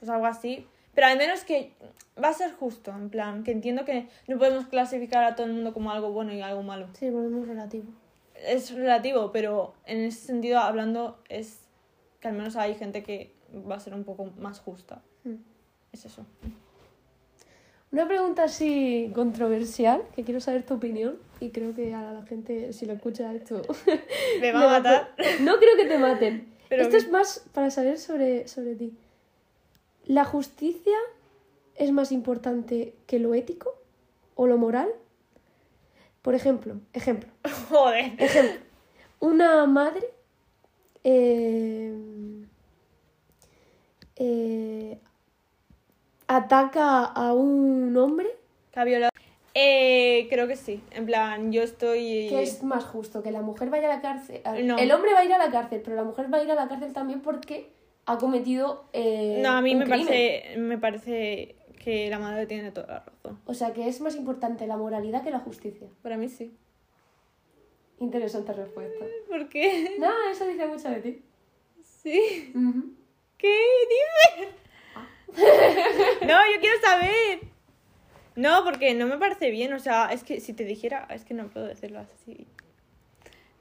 Pues 0.00 0.10
algo 0.10 0.26
así. 0.26 0.66
Pero 0.98 1.06
al 1.12 1.16
menos 1.16 1.44
que 1.44 1.74
va 2.20 2.30
a 2.30 2.32
ser 2.32 2.50
justo, 2.54 2.90
en 2.90 3.08
plan, 3.08 3.44
que 3.44 3.52
entiendo 3.52 3.84
que 3.84 4.08
no 4.26 4.36
podemos 4.36 4.66
clasificar 4.66 5.22
a 5.22 5.36
todo 5.36 5.46
el 5.46 5.52
mundo 5.52 5.72
como 5.72 5.92
algo 5.92 6.10
bueno 6.10 6.32
y 6.32 6.40
algo 6.40 6.64
malo. 6.64 6.88
Sí, 6.94 7.06
es 7.06 7.12
muy 7.12 7.44
relativo. 7.46 7.84
Es 8.34 8.74
relativo, 8.74 9.30
pero 9.30 9.74
en 9.86 9.98
ese 9.98 10.26
sentido 10.26 10.58
hablando 10.58 11.22
es 11.28 11.60
que 12.18 12.26
al 12.26 12.34
menos 12.34 12.56
hay 12.56 12.74
gente 12.74 13.04
que 13.04 13.32
va 13.70 13.76
a 13.76 13.78
ser 13.78 13.94
un 13.94 14.02
poco 14.02 14.32
más 14.40 14.58
justa. 14.58 15.00
Mm. 15.22 15.34
Es 15.92 16.04
eso. 16.04 16.26
Una 17.92 18.08
pregunta 18.08 18.42
así 18.42 19.12
controversial, 19.14 20.02
que 20.16 20.24
quiero 20.24 20.40
saber 20.40 20.64
tu 20.66 20.74
opinión, 20.74 21.20
y 21.38 21.50
creo 21.50 21.76
que 21.76 21.94
a 21.94 22.10
la 22.12 22.22
gente, 22.26 22.72
si 22.72 22.86
lo 22.86 22.94
escucha 22.94 23.32
esto, 23.32 23.62
Me 24.40 24.50
va 24.50 24.64
a 24.64 24.80
matar. 24.80 25.14
No 25.42 25.58
creo 25.58 25.76
que 25.76 25.84
te 25.84 25.96
maten. 25.96 26.54
Pero- 26.68 26.82
Esto 26.82 26.96
es 26.96 27.08
más 27.08 27.46
para 27.54 27.70
saber 27.70 27.98
sobre, 27.98 28.48
sobre 28.48 28.74
ti. 28.74 28.92
¿La 30.08 30.24
justicia 30.24 30.96
es 31.74 31.92
más 31.92 32.12
importante 32.12 32.94
que 33.06 33.18
lo 33.18 33.34
ético 33.34 33.78
o 34.36 34.46
lo 34.46 34.56
moral? 34.56 34.88
Por 36.22 36.34
ejemplo, 36.34 36.76
ejemplo, 36.94 37.28
Joder. 37.68 38.12
ejemplo. 38.16 38.58
Una 39.20 39.66
madre 39.66 40.08
eh, 41.04 41.92
eh, 44.16 44.98
ataca 46.26 47.04
a 47.04 47.34
un 47.34 47.94
hombre 47.96 48.30
¿Que 48.72 48.80
ha 48.80 48.84
violado? 48.84 49.12
Eh, 49.52 50.26
creo 50.30 50.48
que 50.48 50.56
sí. 50.56 50.82
En 50.92 51.04
plan, 51.04 51.52
yo 51.52 51.62
estoy. 51.62 52.28
que 52.30 52.42
es 52.42 52.62
más 52.62 52.84
justo, 52.84 53.22
que 53.22 53.30
la 53.30 53.42
mujer 53.42 53.68
vaya 53.68 53.92
a 53.92 53.96
la 53.96 54.00
cárcel. 54.00 54.40
No. 54.64 54.78
El 54.78 54.90
hombre 54.90 55.12
va 55.12 55.18
a 55.18 55.24
ir 55.24 55.34
a 55.34 55.38
la 55.38 55.50
cárcel, 55.50 55.82
pero 55.84 55.96
la 55.96 56.04
mujer 56.04 56.32
va 56.32 56.38
a 56.38 56.44
ir 56.44 56.50
a 56.50 56.54
la 56.54 56.66
cárcel 56.66 56.94
también 56.94 57.20
porque 57.20 57.76
ha 58.08 58.18
cometido. 58.18 58.88
eh, 58.92 59.40
No, 59.42 59.50
a 59.52 59.60
mí 59.60 59.72
un 59.72 59.78
me 59.80 59.84
crimen. 59.84 60.06
parece, 60.06 60.56
me 60.58 60.78
parece 60.78 61.56
que 61.82 62.08
la 62.10 62.18
madre 62.18 62.46
tiene 62.46 62.70
toda 62.72 62.86
la 62.88 62.98
razón. 63.00 63.40
O 63.46 63.54
sea, 63.54 63.72
que 63.72 63.86
es 63.88 64.00
más 64.00 64.16
importante 64.16 64.66
la 64.66 64.76
moralidad 64.76 65.22
que 65.22 65.30
la 65.30 65.38
justicia. 65.40 65.86
Para 66.02 66.16
mí 66.16 66.28
sí. 66.28 66.56
Interesante 68.00 68.52
respuesta. 68.52 69.04
¿Por 69.28 69.48
qué? 69.48 69.96
No, 69.98 70.10
eso 70.30 70.46
dice 70.46 70.66
mucho 70.66 70.88
de 70.88 71.00
ti. 71.00 71.22
Sí. 71.82 72.52
¿Qué 73.36 73.54
dices? 73.88 74.54
No, 76.26 76.38
yo 76.54 76.60
quiero 76.60 76.80
saber. 76.80 77.40
No, 78.34 78.64
porque 78.64 78.94
no 78.94 79.06
me 79.06 79.18
parece 79.18 79.50
bien. 79.50 79.72
O 79.72 79.78
sea, 79.78 80.10
es 80.12 80.24
que 80.24 80.40
si 80.40 80.52
te 80.52 80.64
dijera, 80.64 81.06
es 81.10 81.24
que 81.24 81.34
no 81.34 81.48
puedo 81.48 81.66
decirlo 81.66 82.00
así. 82.00 82.46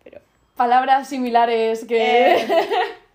Pero. 0.03 0.21
Palabras 0.55 1.09
similares 1.09 1.85
que. 1.85 2.35
Eh, 2.35 2.47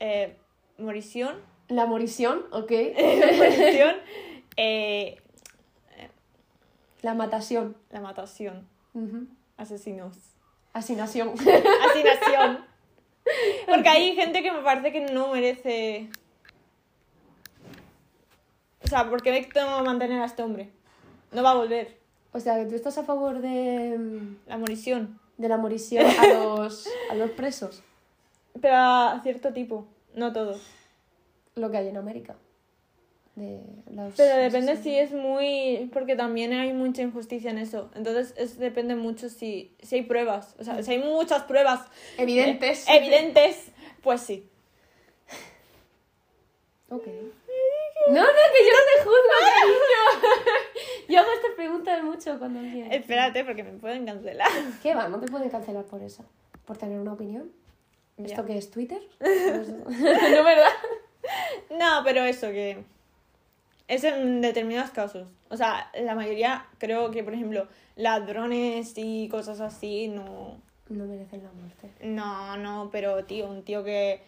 eh, 0.00 0.36
morición. 0.78 1.36
La 1.68 1.86
morisión, 1.86 2.44
ok. 2.52 2.70
morición. 3.36 3.96
eh, 4.56 5.20
La 7.02 7.14
matación. 7.14 7.76
la 7.90 8.00
matación. 8.00 8.68
Asesinos. 9.56 10.16
Asinación. 10.72 11.30
Asinación. 11.30 12.64
Porque 13.66 13.88
hay 13.88 14.14
gente 14.14 14.42
que 14.42 14.52
me 14.52 14.60
parece 14.62 14.92
que 14.92 15.00
no 15.12 15.32
merece. 15.32 16.08
O 18.84 18.88
sea, 18.88 19.08
¿por 19.08 19.22
qué 19.22 19.32
me 19.32 19.42
tengo 19.42 19.78
que 19.78 19.82
mantener 19.82 20.20
a 20.22 20.26
este 20.26 20.42
hombre? 20.42 20.70
No 21.32 21.42
va 21.42 21.50
a 21.52 21.54
volver. 21.54 21.98
o 22.32 22.38
sea, 22.40 22.56
que 22.58 22.66
tú 22.66 22.76
estás 22.76 22.98
a 22.98 23.04
favor 23.04 23.40
de, 23.40 23.96
mm, 23.98 24.36
La 24.46 24.58
morición. 24.58 25.18
de 25.38 25.48
la 25.48 25.56
morisión 25.56 26.06
a 26.06 26.26
los, 26.28 26.86
a 27.10 27.14
los 27.14 27.30
presos. 27.32 27.82
Pero 28.60 28.76
a 28.76 29.20
cierto 29.22 29.52
tipo, 29.52 29.86
no 30.14 30.32
todos. 30.32 30.62
Lo 31.54 31.70
que 31.70 31.76
hay 31.78 31.88
en 31.88 31.96
América. 31.96 32.36
de 33.34 33.60
los... 33.90 34.14
Pero 34.14 34.36
depende 34.36 34.76
si 34.76 34.94
es 34.96 35.12
muy... 35.12 35.90
Porque 35.92 36.16
también 36.16 36.52
hay 36.52 36.72
mucha 36.72 37.02
injusticia 37.02 37.50
en 37.50 37.58
eso. 37.58 37.90
Entonces 37.94 38.34
es, 38.36 38.58
depende 38.58 38.94
mucho 38.94 39.28
si, 39.28 39.74
si 39.82 39.96
hay 39.96 40.02
pruebas. 40.02 40.54
O 40.58 40.64
sea, 40.64 40.82
si 40.82 40.92
hay 40.92 40.98
muchas 40.98 41.44
pruebas 41.44 41.80
Evidentes. 42.18 42.88
eh, 42.88 42.96
evidentes, 42.96 43.70
pues 44.02 44.20
sí. 44.20 44.48
Ok. 46.88 47.06
No, 48.08 48.20
no, 48.20 48.26
que 48.26 48.64
yo 48.64 48.72
no 48.72 48.82
te 48.86 49.02
juzgo, 49.02 49.34
cariño. 49.58 50.46
Yo 51.08 51.20
hago 51.20 51.32
estas 51.32 51.50
preguntas 51.56 52.02
mucho 52.04 52.38
cuando 52.38 52.60
alguien... 52.60 52.92
Espérate, 52.92 53.44
porque 53.44 53.64
me 53.64 53.72
pueden 53.72 54.06
cancelar. 54.06 54.48
¿Qué 54.82 54.94
va? 54.94 55.08
No 55.08 55.18
te 55.18 55.26
pueden 55.26 55.50
cancelar 55.50 55.84
por 55.84 56.02
eso. 56.02 56.24
¿Por 56.64 56.76
tener 56.76 57.00
una 57.00 57.14
opinión? 57.14 57.50
Ya. 58.18 58.26
¿Esto 58.26 58.44
qué 58.46 58.58
es? 58.58 58.70
¿Twitter? 58.70 59.00
no, 59.20 60.44
¿verdad? 60.44 60.68
No, 61.70 62.02
pero 62.04 62.24
eso 62.24 62.48
que... 62.48 62.84
Es 63.88 64.02
en 64.04 64.40
determinados 64.40 64.90
casos. 64.90 65.28
O 65.48 65.56
sea, 65.56 65.90
la 65.94 66.14
mayoría 66.16 66.66
creo 66.78 67.10
que, 67.12 67.22
por 67.22 67.34
ejemplo, 67.34 67.68
ladrones 67.94 68.94
y 68.96 69.28
cosas 69.28 69.60
así, 69.60 70.08
no... 70.08 70.56
No 70.88 71.04
merecen 71.04 71.42
la 71.42 71.50
muerte. 71.52 71.90
No, 72.00 72.56
no, 72.56 72.88
pero 72.90 73.24
tío, 73.24 73.46
un 73.48 73.62
tío 73.62 73.84
que... 73.84 74.20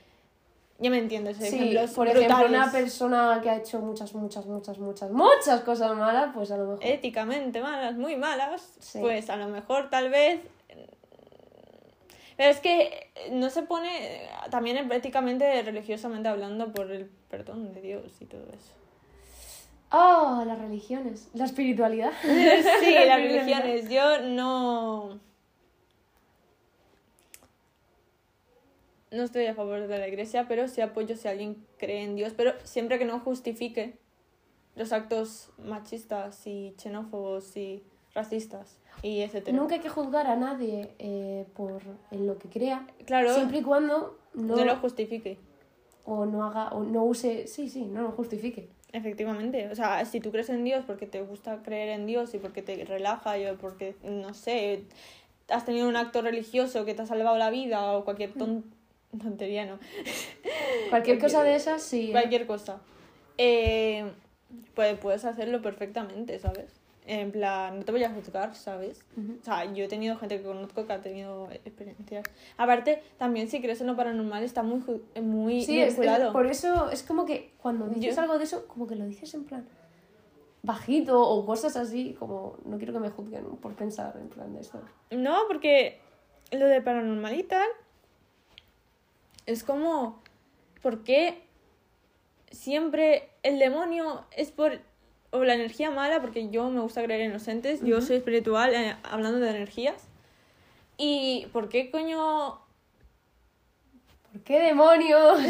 Ya 0.81 0.91
me 0.91 0.99
entiendes, 0.99 1.39
Sí, 1.39 1.47
ejemplos 1.57 1.91
por 1.91 2.07
ejemplo, 2.07 2.29
brutales. 2.37 2.51
una 2.57 2.71
persona 2.71 3.41
que 3.43 3.51
ha 3.51 3.57
hecho 3.57 3.81
muchas, 3.81 4.15
muchas, 4.15 4.47
muchas, 4.47 4.79
muchas, 4.79 5.11
muchas 5.11 5.61
cosas 5.63 5.97
malas, 5.97 6.31
pues 6.33 6.53
a 6.53 6.57
lo 6.57 6.67
mejor... 6.67 6.87
éticamente 6.87 7.61
malas, 7.61 7.97
muy 7.97 8.15
malas, 8.15 8.75
Sí. 8.79 9.01
pues 9.01 9.29
a 9.29 9.37
lo 9.37 9.49
mejor 9.49 9.91
tal 9.91 10.09
vez... 10.09 10.41
Pero 12.39 12.51
es 12.51 12.61
que 12.61 13.11
no 13.33 13.51
se 13.51 13.65
pone 13.65 14.31
también 14.49 14.91
éticamente, 14.93 15.61
religiosamente 15.63 16.29
hablando, 16.29 16.73
por 16.73 16.93
el 16.93 17.07
perdón 17.29 17.75
de 17.75 17.81
Dios 17.83 18.13
y 18.21 18.27
todo 18.27 18.45
eso. 18.53 18.75
Oh, 19.91 20.45
las 20.47 20.57
religiones. 20.57 21.31
La 21.35 21.47
espiritualidad. 21.47 22.13
Sí, 22.23 22.95
las 22.95 23.21
religiones. 23.21 23.91
Yo 23.91 24.21
no... 24.21 25.19
No 29.11 29.23
estoy 29.25 29.47
a 29.47 29.55
favor 29.55 29.89
de 29.89 29.99
la 29.99 30.07
iglesia, 30.07 30.47
pero 30.47 30.69
sí 30.69 30.81
apoyo 30.81 31.17
si 31.17 31.27
alguien 31.27 31.67
cree 31.77 32.05
en 32.05 32.15
Dios, 32.15 32.35
pero 32.37 32.53
siempre 32.63 33.01
que 33.01 33.05
no 33.05 33.19
justifique 33.19 33.99
los 34.77 34.93
actos 34.93 35.51
machistas 35.59 36.47
y 36.47 36.73
xenófobos 36.79 37.57
y 37.57 37.83
racistas 38.15 38.79
y 39.03 39.21
etcétera. 39.21 39.57
Nunca 39.57 39.75
hay 39.77 39.81
que 39.81 39.89
juzgar 39.89 40.27
a 40.27 40.37
nadie 40.37 40.91
eh, 40.99 41.47
por 41.55 41.83
en 42.11 42.27
lo 42.27 42.39
que 42.39 42.49
crea, 42.49 42.87
Claro, 43.07 43.35
siempre 43.35 43.59
y 43.59 43.63
cuando 43.63 44.19
no, 44.35 44.57
no 44.57 44.65
lo 44.65 44.77
justifique. 44.77 45.39
o 46.05 46.25
no 46.27 46.45
haga 46.45 46.69
o 46.71 46.83
no 46.85 47.05
use, 47.05 47.47
sí, 47.47 47.69
sí, 47.69 47.85
no 47.85 48.03
lo 48.03 48.13
justifique. 48.13 48.69
Efectivamente, 48.93 49.69
o 49.71 49.75
sea, 49.75 50.05
si 50.07 50.19
tú 50.21 50.31
crees 50.33 50.49
en 50.49 50.65
Dios 50.65 50.85
porque 50.87 51.07
te 51.07 51.21
gusta 51.21 51.63
creer 51.63 51.91
en 51.91 52.07
Dios 52.07 52.33
y 52.35 52.39
porque 52.39 52.63
te 52.63 52.83
relaja 52.87 53.37
y 53.39 53.45
o 53.47 53.57
porque, 53.59 53.95
no 54.03 54.33
sé, 54.33 54.85
has 55.49 55.65
tenido 55.67 55.89
un 55.89 55.97
acto 55.97 56.23
religioso 56.23 56.85
que 56.87 56.95
te 56.95 57.03
ha 57.03 57.07
salvado 57.07 57.37
la 57.37 57.51
vida 57.51 57.93
o 57.93 58.05
cualquier 58.05 58.33
ton- 58.33 58.65
tontería, 59.23 59.67
¿no? 59.67 59.79
Cualquier 60.89 61.19
cosa 61.21 61.43
de 61.45 61.55
esas, 61.55 61.83
sí. 61.83 62.09
Cualquier 62.13 62.47
cosa. 62.47 62.81
Eh, 63.37 64.11
pues 64.75 64.99
puedes 64.99 65.25
hacerlo 65.27 65.61
perfectamente, 65.61 66.39
¿sabes? 66.39 66.78
En 67.11 67.33
plan, 67.33 67.79
no 67.79 67.85
te 67.87 67.91
voy 67.93 68.05
a 68.05 68.11
juzgar, 68.11 68.55
¿sabes? 68.55 69.01
O 69.41 69.43
sea, 69.43 69.65
yo 69.73 69.85
he 69.85 69.89
tenido 69.89 70.17
gente 70.19 70.37
que 70.37 70.43
conozco 70.45 70.87
que 70.87 70.93
ha 70.93 71.01
tenido 71.01 71.51
experiencias. 71.51 72.27
Aparte, 72.59 73.03
también 73.17 73.49
si 73.49 73.63
crees 73.63 73.81
en 73.81 73.87
lo 73.87 73.97
paranormal 73.97 74.43
está 74.45 74.63
muy, 74.63 74.83
muy 75.23 75.63
Sí, 75.65 75.81
es- 75.81 75.89
es- 75.89 75.99
vinculado. 75.99 76.33
por 76.35 76.47
eso 76.47 76.91
es 76.91 77.03
como 77.03 77.25
que 77.25 77.55
cuando 77.63 77.87
dices 77.89 78.15
Yo- 78.15 78.21
algo 78.23 78.37
de 78.37 78.45
eso, 78.45 78.69
como 78.69 78.87
que 78.87 78.95
lo 78.95 79.07
dices 79.07 79.33
en 79.33 79.45
plan 79.45 79.67
bajito 80.63 81.19
o 81.19 81.47
cosas 81.47 81.77
así, 81.77 82.15
como 82.19 82.59
no 82.67 82.77
quiero 82.77 82.93
que 82.93 82.99
me 83.01 83.09
juzguen 83.09 83.57
por 83.57 83.75
pensar 83.75 84.15
en 84.21 84.29
plan 84.29 84.53
de 84.53 84.61
esto. 84.61 84.79
No, 85.11 85.39
porque 85.49 86.01
lo 86.51 86.67
de 86.67 86.83
paranormal 86.83 87.35
y 87.39 87.45
tal 87.45 87.69
es 89.47 89.65
como, 89.65 90.21
¿por 90.83 91.05
qué 91.05 91.43
siempre 92.51 93.31
el 93.43 93.59
demonio 93.59 94.25
es 94.37 94.51
por, 94.51 94.79
o 95.31 95.45
la 95.45 95.55
energía 95.55 95.91
mala? 95.91 96.21
Porque 96.21 96.49
yo 96.51 96.71
me 96.71 96.81
gusta 96.81 97.03
creer 97.03 97.23
en 97.23 97.33
los 97.33 97.47
entes, 97.49 97.81
yo 97.83 98.01
soy 98.01 98.17
espiritual, 98.17 98.75
eh, 98.75 98.97
hablando 99.03 99.39
de 99.41 99.51
energías. 99.51 100.09
¿Y 100.97 101.47
por 101.53 101.69
qué 101.69 101.91
coño 101.91 102.61
¿Por 104.33 104.43
qué 104.43 104.61
demonios? 104.61 105.41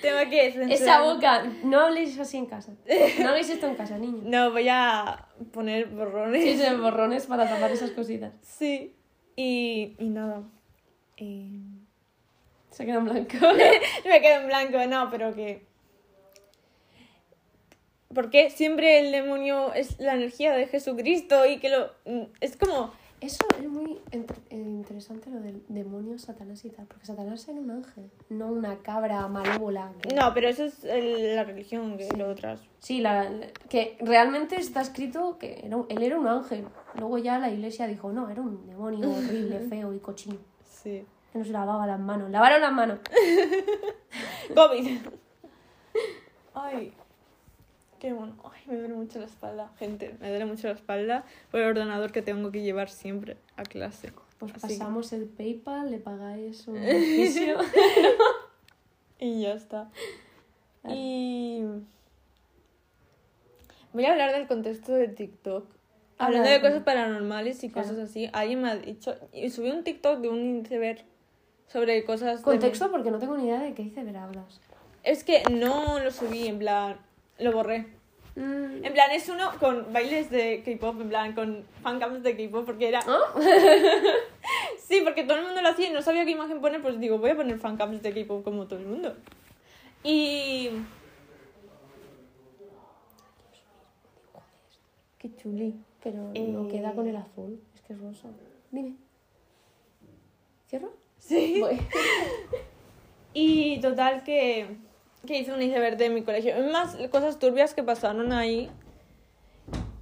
tengo 0.00 0.30
que 0.30 0.52
censurar? 0.52 0.70
Esa 0.70 1.02
boca, 1.02 1.42
no 1.64 1.80
habléis 1.80 2.18
así 2.18 2.36
en 2.36 2.46
casa. 2.46 2.72
No 3.18 3.28
hagáis 3.30 3.50
esto 3.50 3.66
en 3.66 3.74
casa, 3.74 3.98
niños. 3.98 4.22
No, 4.24 4.52
voy 4.52 4.68
a 4.68 5.26
poner 5.52 5.86
borrones. 5.86 6.42
Sí, 6.42 6.56
se 6.56 6.76
borrones 6.76 7.26
para 7.26 7.48
tapar 7.48 7.72
esas 7.72 7.90
cositas. 7.90 8.32
Sí. 8.42 8.94
Y, 9.34 9.96
y 9.98 10.08
nada. 10.08 10.42
Y... 11.16 11.60
Se 12.70 12.86
queda 12.86 12.98
en 12.98 13.04
blanco. 13.04 13.36
Me 14.04 14.20
quedo 14.20 14.42
en 14.42 14.46
blanco, 14.46 14.86
no, 14.86 15.10
pero 15.10 15.34
que. 15.34 15.66
¿Por 18.14 18.30
qué 18.30 18.50
siempre 18.50 19.00
el 19.00 19.12
demonio 19.12 19.72
es 19.74 19.98
la 19.98 20.14
energía 20.14 20.52
de 20.54 20.66
Jesucristo 20.66 21.44
y 21.46 21.58
que 21.58 21.68
lo. 21.70 21.90
Es 22.40 22.56
como. 22.56 22.92
Eso 23.18 23.46
es 23.58 23.66
muy 23.66 23.98
eh, 24.12 24.26
interesante 24.50 25.30
lo 25.30 25.40
del 25.40 25.62
demonio, 25.68 26.18
Satanás 26.18 26.62
y 26.66 26.68
tal, 26.68 26.84
porque 26.86 27.06
Satanás 27.06 27.48
era 27.48 27.58
un 27.58 27.70
ángel, 27.70 28.10
no 28.28 28.48
una 28.48 28.76
cabra 28.82 29.26
malévola. 29.26 29.90
que- 30.02 30.14
No, 30.14 30.34
pero 30.34 30.50
eso 30.50 30.64
es 30.66 30.84
el- 30.84 31.34
la 31.34 31.44
religión, 31.44 31.96
que 31.96 32.04
Sí. 32.04 32.14
lo 32.14 32.28
otras. 32.28 32.60
Sí, 32.78 33.00
la, 33.00 33.24
la- 33.30 33.46
que 33.70 33.96
realmente 34.00 34.56
está 34.56 34.82
escrito 34.82 35.38
que 35.38 35.62
era 35.64 35.78
él 35.88 36.02
era 36.02 36.18
un 36.20 36.28
ángel. 36.28 36.66
Luego 36.98 37.16
ya 37.16 37.38
la 37.38 37.50
iglesia 37.50 37.86
dijo, 37.86 38.12
no, 38.12 38.28
era 38.28 38.42
un 38.42 38.66
demonio 38.66 39.10
horrible, 39.10 39.60
feo 39.70 39.94
y 39.94 39.98
cochino. 39.98 40.36
Sí. 40.62 41.06
Que 41.32 41.38
no 41.38 41.44
se 41.46 41.52
lavaba 41.52 41.86
las 41.86 41.98
manos. 41.98 42.30
Lavaron 42.30 42.60
las 42.60 42.72
manos. 42.72 42.98
COVID. 44.54 44.98
Ay. 46.54 46.92
Qué 48.06 48.12
bueno. 48.12 48.36
Ay, 48.44 48.60
me 48.68 48.76
duele 48.76 48.94
mucho 48.94 49.18
la 49.18 49.26
espalda. 49.26 49.72
Gente, 49.80 50.14
me 50.20 50.28
duele 50.28 50.44
mucho 50.46 50.68
la 50.68 50.74
espalda 50.74 51.24
por 51.50 51.58
el 51.60 51.66
ordenador 51.66 52.12
que 52.12 52.22
tengo 52.22 52.52
que 52.52 52.62
llevar 52.62 52.88
siempre 52.88 53.36
a 53.56 53.64
clase. 53.64 54.12
Pues 54.38 54.52
Así 54.54 54.68
que- 54.68 54.78
pasamos 54.78 55.12
el 55.12 55.24
PayPal, 55.24 55.90
le 55.90 55.98
pagáis 55.98 56.68
un 56.68 56.74
beneficio. 56.80 57.56
Y 59.18 59.40
ya 59.42 59.54
está. 59.54 59.90
Y 60.88 61.62
voy 63.92 64.04
a 64.04 64.12
hablar 64.12 64.32
del 64.32 64.46
contexto 64.46 64.92
de 64.92 65.08
TikTok. 65.08 65.64
Habla 66.18 66.26
Hablando 66.38 66.48
de- 66.50 66.54
de 66.54 66.60
cosas 66.60 66.82
paranormales 66.84 67.64
y 67.64 67.70
Claro. 67.70 67.88
cosas 67.88 68.08
así, 68.10 68.28
alguien 68.32 68.62
me 68.62 68.70
ha 68.70 68.76
dicho, 68.76 69.16
y 69.32 69.50
subí 69.50 69.70
un 69.70 69.82
TikTok 69.84 70.20
de 70.20 70.28
un 70.28 70.62
iceberg 70.64 71.04
sobre 71.66 72.04
cosas... 72.04 72.38
de- 72.38 72.44
Contexto 72.44 72.90
porque 72.90 73.10
no 73.10 73.18
tengo 73.18 73.36
ni 73.36 73.44
idea 73.46 73.60
de 73.60 73.74
qué 73.74 73.82
dice 73.82 74.04
ver 74.04 74.16
hablas. 74.16 74.60
Es 75.02 75.24
que 75.24 75.42
no 75.50 75.98
lo 75.98 76.10
subí, 76.10 76.46
en 76.46 76.58
plan, 76.58 76.98
lo 77.38 77.52
borré. 77.52 77.86
Mm, 78.36 78.84
En 78.84 78.92
plan, 78.92 79.10
es 79.12 79.28
uno 79.30 79.50
con 79.58 79.92
bailes 79.92 80.30
de 80.30 80.62
K-pop, 80.62 81.00
en 81.00 81.08
plan, 81.08 81.34
con 81.34 81.64
fancams 81.82 82.22
de 82.22 82.36
K-pop, 82.36 82.64
porque 82.66 82.88
era... 82.88 83.00
¿Ah? 83.06 83.20
Sí, 84.78 85.00
porque 85.02 85.24
todo 85.24 85.38
el 85.38 85.44
mundo 85.46 85.60
lo 85.62 85.68
hacía 85.68 85.88
y 85.88 85.92
no 85.92 86.00
sabía 86.02 86.24
qué 86.24 86.30
imagen 86.30 86.60
poner, 86.60 86.80
pues 86.80 87.00
digo, 87.00 87.18
voy 87.18 87.30
a 87.30 87.36
poner 87.36 87.58
fancams 87.58 88.02
de 88.02 88.12
K-pop 88.12 88.44
como 88.44 88.66
todo 88.66 88.78
el 88.78 88.86
mundo. 88.86 89.16
Y... 90.04 90.70
Qué 95.18 95.34
chuli. 95.36 95.74
Pero 96.02 96.18
no 96.18 96.66
Eh. 96.66 96.68
queda 96.70 96.92
con 96.92 97.08
el 97.08 97.16
azul. 97.16 97.60
Es 97.74 97.80
que 97.82 97.94
es 97.94 98.00
rosa. 98.00 98.28
Dime. 98.70 98.94
¿Cierro? 100.68 100.92
Sí. 101.18 101.58
Voy. 101.60 101.78
Y 103.38 103.80
total 103.82 104.22
que, 104.24 104.66
que 105.26 105.38
hice 105.38 105.52
un 105.52 105.60
iceberg 105.60 105.96
de 105.96 106.10
mi 106.10 106.22
colegio. 106.22 106.54
Más, 106.72 106.96
cosas 107.10 107.38
turbias 107.38 107.74
que 107.74 107.82
pasaron 107.82 108.32
ahí. 108.32 108.70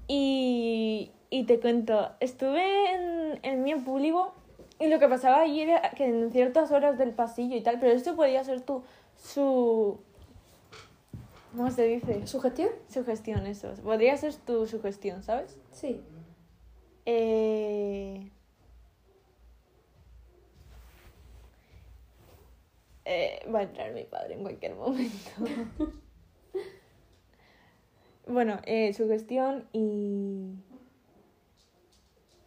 Y, 0.07 1.11
y 1.31 1.45
te 1.45 1.59
cuento, 1.59 2.11
estuve 2.21 2.63
en 2.93 3.41
el 3.43 3.57
mío 3.59 3.79
público 3.85 4.35
y 4.79 4.89
lo 4.89 4.99
que 4.99 5.09
pasaba 5.09 5.41
ahí 5.41 5.61
era 5.61 5.91
que 5.91 6.05
en 6.05 6.31
ciertas 6.31 6.71
horas 6.71 6.99
del 6.99 7.13
pasillo 7.13 7.57
y 7.57 7.63
tal, 7.63 7.79
pero 7.81 7.93
esto 7.93 8.17
podía 8.17 8.45
ser 8.45 8.61
tu, 8.61 8.83
su... 9.17 9.99
¿Cómo 11.57 11.71
se 11.71 11.87
dice? 11.87 12.27
¿Sugestión? 12.27 12.71
Sugestión, 12.89 13.47
eso. 13.47 13.73
Podría 13.83 14.17
ser 14.17 14.35
tu 14.35 14.67
sugestión, 14.67 15.23
¿sabes? 15.23 15.57
Sí. 15.73 16.03
Eh... 17.07 18.31
Eh, 23.05 23.47
va 23.55 23.61
a 23.61 23.63
entrar 23.65 23.93
mi 23.93 24.05
padre 24.05 24.35
en 24.35 24.43
cualquier 24.43 24.75
momento. 24.75 25.31
bueno, 28.27 28.61
eh, 28.65 28.93
su 28.95 29.09
gestión 29.09 29.69
y... 29.73 30.55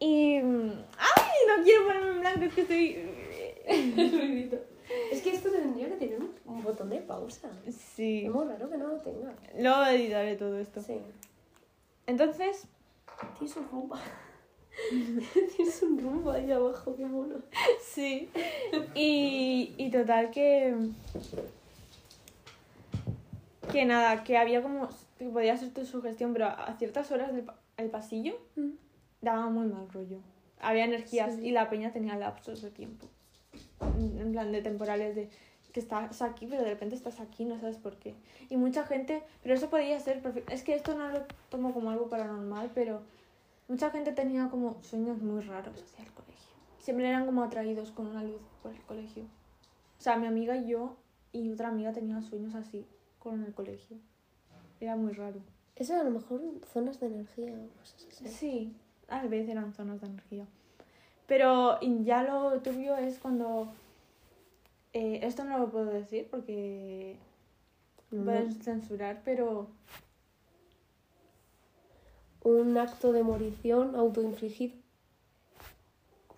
Y... 0.00 0.40
mm, 0.40 0.84
¡Ay! 0.98 1.38
No 1.48 1.64
quiero 1.64 1.86
ponerme 1.86 2.10
en 2.10 2.20
blanco, 2.20 2.44
es 2.44 2.54
que 2.54 2.60
estoy... 2.62 4.58
Es 5.12 5.20
que 5.20 5.34
esto 5.34 5.50
tendría 5.50 5.88
que 5.90 5.96
tener 5.96 6.18
un, 6.46 6.62
botón 6.62 6.88
de 6.88 7.00
pausa. 7.00 7.50
Sí. 7.70 8.24
Es 8.24 8.32
muy 8.32 8.46
raro 8.46 8.70
que 8.70 8.78
no 8.78 8.88
lo 8.88 8.96
tenga. 8.96 9.34
Luego 9.58 9.84
editaré 9.84 10.36
todo 10.36 10.58
esto. 10.58 10.80
Sí. 10.80 10.98
Entonces, 12.06 12.68
Tienes 13.38 13.56
un. 13.56 13.90
Tienes 15.56 15.82
un 15.82 15.98
rumbo 15.98 16.30
ahí 16.30 16.50
abajo, 16.52 16.94
qué 16.96 17.04
mono. 17.06 17.36
sí. 17.80 18.28
Y, 18.94 19.74
y 19.76 19.90
total 19.90 20.30
que... 20.30 20.74
Que 23.72 23.84
nada, 23.84 24.24
que 24.24 24.38
había 24.38 24.62
como... 24.62 24.88
Que 25.18 25.26
podía 25.26 25.56
ser 25.56 25.72
tu 25.74 25.84
sugestión, 25.84 26.32
pero 26.32 26.46
a 26.46 26.74
ciertas 26.78 27.10
horas 27.10 27.34
del 27.34 27.44
el 27.76 27.90
pasillo 27.90 28.36
daba 29.20 29.48
muy 29.50 29.66
mal 29.66 29.88
rollo. 29.90 30.18
Había 30.60 30.84
energías 30.84 31.34
Sí. 31.36 31.48
y 31.48 31.50
la 31.52 31.68
peña 31.70 31.92
tenía 31.92 32.16
lapsos 32.16 32.62
de 32.62 32.70
tiempo. 32.70 33.06
En 33.98 34.18
en 34.20 34.32
plan 34.32 34.50
de 34.52 34.62
temporales 34.62 35.14
de 35.16 35.28
que 35.72 35.80
estás 35.80 36.22
aquí, 36.22 36.46
pero 36.46 36.62
de 36.62 36.70
repente 36.70 36.94
estás 36.94 37.20
aquí, 37.20 37.44
no 37.44 37.58
sabes 37.60 37.76
por 37.76 37.96
qué. 37.96 38.14
Y 38.48 38.56
mucha 38.56 38.84
gente, 38.84 39.22
pero 39.42 39.54
eso 39.54 39.68
podía 39.70 39.98
ser 40.00 40.22
perfecto. 40.22 40.52
Es 40.52 40.62
que 40.62 40.74
esto 40.74 40.94
no 40.96 41.08
lo 41.08 41.20
tomo 41.50 41.72
como 41.74 41.90
algo 41.90 42.08
paranormal, 42.08 42.70
pero 42.74 43.02
mucha 43.68 43.90
gente 43.90 44.12
tenía 44.12 44.48
como 44.48 44.82
sueños 44.82 45.20
muy 45.22 45.42
raros 45.42 45.82
hacia 45.82 46.04
el 46.04 46.12
colegio. 46.12 46.34
Siempre 46.78 47.08
eran 47.08 47.26
como 47.26 47.42
atraídos 47.42 47.90
con 47.92 48.06
una 48.06 48.22
luz 48.22 48.40
por 48.62 48.72
el 48.72 48.80
colegio. 48.82 49.24
O 49.24 50.00
sea, 50.00 50.16
mi 50.16 50.26
amiga 50.26 50.56
y 50.56 50.68
yo 50.68 50.96
y 51.32 51.50
otra 51.52 51.68
amiga 51.68 51.92
tenían 51.92 52.22
sueños 52.22 52.54
así 52.54 52.86
con 53.18 53.44
el 53.44 53.52
colegio. 53.54 53.96
Era 54.80 54.96
muy 54.96 55.12
raro. 55.12 55.40
Eso 55.76 55.94
a 55.94 56.02
lo 56.02 56.10
mejor 56.10 56.40
zonas 56.72 56.98
de 57.00 57.06
energía 57.08 57.52
o 57.52 57.78
cosas 57.78 58.06
así. 58.10 58.28
Sí, 58.28 58.76
a 59.08 59.22
veces 59.26 59.50
eran 59.50 59.72
zonas 59.74 60.00
de 60.00 60.06
energía. 60.08 60.46
Pero 61.26 61.78
ya 61.80 62.22
lo 62.22 62.60
turbio 62.62 62.96
es 62.96 63.18
cuando... 63.18 63.68
eh, 64.92 65.20
esto 65.22 65.44
no 65.44 65.58
lo 65.58 65.70
puedo 65.70 65.86
decir 65.86 66.26
porque 66.30 67.16
No. 68.10 68.24
pueden 68.24 68.52
censurar, 68.52 69.20
pero 69.24 69.68
Un 72.48 72.78
acto 72.78 73.12
de 73.12 73.22
morición 73.22 73.94
autoinfligido. 73.94 74.74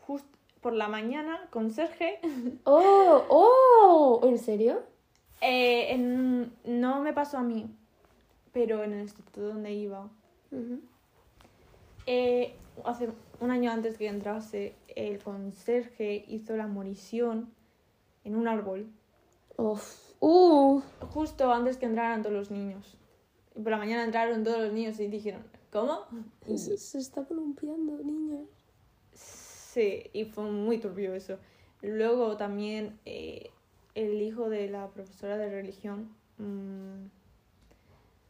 justo 0.07 0.29
por 0.61 0.73
la 0.73 0.88
mañana 0.88 1.46
con 1.51 1.70
Serge 1.70 2.18
¡Oh! 2.64 3.23
¡Oh! 3.29 4.20
¿En 4.25 4.37
serio? 4.38 4.83
eh, 5.40 5.92
en- 5.94 6.53
no 6.64 7.01
me 7.01 7.12
pasó 7.12 7.38
a 7.38 7.42
mí, 7.42 7.70
pero 8.53 8.83
en 8.83 8.92
el 8.92 9.01
instituto 9.03 9.40
donde 9.40 9.73
iba, 9.73 10.09
eh, 12.07 12.55
hace 12.85 13.09
un 13.40 13.51
año 13.53 13.70
antes 13.70 13.96
que 13.96 14.09
entrase, 14.09 14.75
el 14.96 15.23
conserje 15.23 16.25
hizo 16.29 16.57
la 16.57 16.66
morición 16.66 17.53
en 18.25 18.35
un 18.37 18.49
árbol. 18.49 18.90
Uf. 19.57 20.11
¡Uh! 20.20 20.83
justo 21.14 21.51
antes 21.53 21.77
que 21.79 21.87
entraran 21.87 22.23
todos 22.23 22.35
los 22.35 22.51
niños. 22.51 22.96
Y 23.55 23.61
por 23.62 23.70
la 23.73 23.79
mañana 23.79 24.05
entraron 24.05 24.42
todos 24.44 24.59
los 24.61 24.73
niños 24.73 24.99
y 25.01 25.07
dijeron, 25.09 25.42
¿cómo? 25.70 26.06
Se, 26.46 26.76
se 26.78 26.98
está 26.98 27.24
columpiando, 27.24 27.98
niña. 28.02 28.40
sí, 29.12 30.04
y 30.12 30.24
fue 30.24 30.44
muy 30.44 30.78
turbio 30.78 31.14
eso. 31.14 31.38
Luego 31.83 32.37
también 32.37 32.98
eh, 33.04 33.50
el 33.94 34.20
hijo 34.20 34.48
de 34.50 34.68
la 34.68 34.88
profesora 34.90 35.37
de 35.38 35.50
religión, 35.50 36.14
mm, 36.38 37.06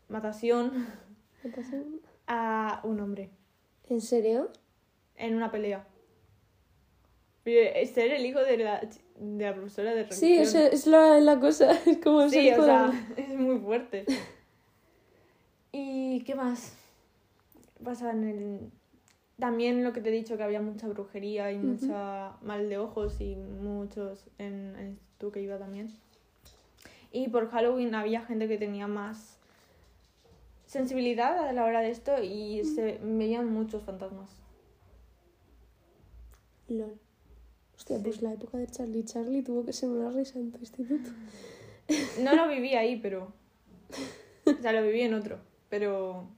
matación 0.09 0.87
¿Qué 1.43 1.49
pasa? 1.49 1.77
a 2.27 2.81
un 2.85 3.01
hombre 3.01 3.31
¿En 3.89 4.01
serio? 4.01 4.51
en 5.17 5.35
una 5.35 5.51
pelea. 5.51 5.87
Y 7.45 7.87
Ser 7.87 8.13
el 8.13 8.25
hijo 8.27 8.39
de 8.41 8.59
la, 8.59 8.81
de 9.17 9.45
la 9.45 9.55
profesora 9.55 9.91
de 9.95 10.05
religión. 10.05 10.21
Sí, 10.21 10.37
es, 10.39 10.55
es 10.55 10.87
la, 10.87 11.19
la 11.21 11.41
cosa. 11.41 11.73
Es 11.87 11.99
como 11.99 12.29
Sí, 12.29 12.51
o 12.53 12.61
de- 12.61 12.65
sea, 12.67 12.93
es 13.17 13.29
muy 13.31 13.59
fuerte. 13.59 14.05
¿Y 15.73 16.23
qué 16.25 16.35
más? 16.35 16.75
Pasa 17.85 18.11
en 18.11 18.25
el... 18.25 18.71
También 19.39 19.83
lo 19.85 19.93
que 19.93 20.01
te 20.03 20.11
he 20.11 20.13
dicho, 20.13 20.37
que 20.37 20.43
había 20.43 20.61
mucha 20.61 20.87
brujería 20.87 21.51
y 21.51 21.59
mucha 21.59 22.37
mal 22.43 22.69
de 22.69 22.77
ojos 22.77 23.21
y 23.21 23.37
muchos 23.37 24.27
en 24.37 24.77
el 24.77 24.89
instituto 24.89 25.33
que 25.33 25.41
iba 25.41 25.59
también. 25.59 25.91
Y 27.11 27.29
por 27.29 27.49
Halloween 27.51 27.95
había 27.95 28.21
gente 28.23 28.49
que 28.49 28.59
tenía 28.59 28.87
más 28.87 29.39
sensibilidad 30.67 31.39
a 31.39 31.53
la 31.53 31.65
hora 31.65 31.81
de 31.81 31.91
esto 31.91 32.23
y 32.23 32.65
se 32.65 32.99
veían 33.03 33.51
muchos 33.51 33.83
fantasmas. 33.83 34.31
LOL. 36.69 36.99
Hostia, 37.77 37.97
Sí. 37.97 38.03
pues 38.05 38.23
la 38.23 38.35
época 38.35 38.59
de 38.59 38.67
Charlie 38.67 39.05
Charlie 39.05 39.43
tuvo 39.43 39.65
que 39.65 39.73
ser 39.73 39.89
una 39.89 40.11
risa 40.11 40.39
en 40.39 40.53
tu 40.53 40.59
instituto. 40.59 41.11
No 42.23 42.37
lo 42.37 42.47
viví 42.47 42.75
ahí, 42.75 43.01
pero... 43.01 43.33
O 44.45 44.63
sea, 44.63 44.73
lo 44.73 44.83
viví 44.83 45.01
en 45.01 45.15
otro, 45.15 45.39
pero... 45.69 46.29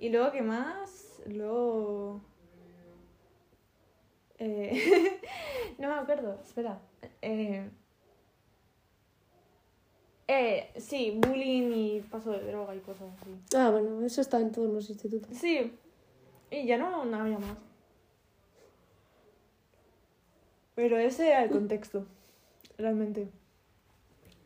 Y 0.00 0.08
luego, 0.08 0.32
¿qué 0.32 0.40
más? 0.40 1.20
Luego... 1.26 2.22
Eh... 4.38 5.20
no 5.78 5.88
me 5.88 5.94
acuerdo, 5.94 6.40
espera. 6.42 6.80
Eh... 7.20 7.68
Eh, 10.26 10.70
sí, 10.78 11.18
bullying 11.18 11.72
y 11.74 12.00
paso 12.00 12.30
de 12.30 12.46
droga 12.46 12.74
y 12.74 12.78
cosas 12.78 13.08
así. 13.20 13.30
Ah, 13.54 13.70
bueno, 13.70 14.06
eso 14.06 14.20
está 14.20 14.40
en 14.40 14.52
todos 14.52 14.72
los 14.72 14.88
institutos. 14.88 15.36
Sí, 15.36 15.72
y 16.50 16.66
ya 16.66 16.78
no, 16.78 17.04
no 17.04 17.16
había 17.18 17.38
más. 17.38 17.58
Pero 20.76 20.96
ese 20.98 21.28
era 21.28 21.44
el 21.44 21.50
contexto, 21.50 22.06
realmente. 22.78 23.28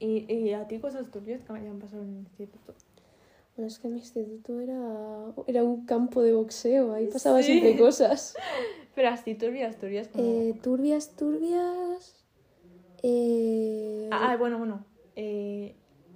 Y, 0.01 0.33
y 0.33 0.53
a 0.55 0.67
ti 0.67 0.81
cosas 0.81 1.11
turbias 1.11 1.43
que 1.43 1.53
me 1.53 1.61
hayan 1.61 1.79
pasado 1.79 2.03
en 2.03 2.11
el 2.11 2.19
instituto. 2.21 2.75
Bueno, 3.57 3.69
es 3.69 3.79
que 3.79 3.89
mi 3.89 3.99
instituto 3.99 4.61
era, 4.61 4.81
era 5.47 5.63
un 5.63 5.87
campo 5.87 6.23
de 6.23 6.33
boxeo, 6.33 6.93
ahí 6.93 7.07
pasaba 7.07 7.41
Sí. 7.43 7.53
siempre 7.53 7.77
cosas. 7.79 8.35
Pero 8.95 9.09
así 9.09 9.35
turbias, 9.35 9.77
turbias 9.79 10.09
como... 10.09 10.25
Eh, 10.25 10.55
turbias, 10.63 11.11
turbias. 11.17 12.25
Eh... 13.03 14.09
Ah, 14.11 14.31
ah, 14.33 14.37
bueno, 14.37 14.59
bueno. 14.59 14.85
Eh, 15.17 15.75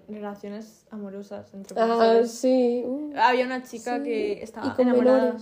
relaciones 0.09 0.87
amorosas 0.91 1.53
entre 1.55 1.79
Ah, 1.81 2.23
sí. 2.25 2.83
uh, 2.85 3.13
Había 3.17 3.45
una 3.45 3.63
chica 3.63 3.99
sí. 3.99 4.05
que 4.05 4.43
estaba 4.43 4.75
enamorada. 4.79 5.37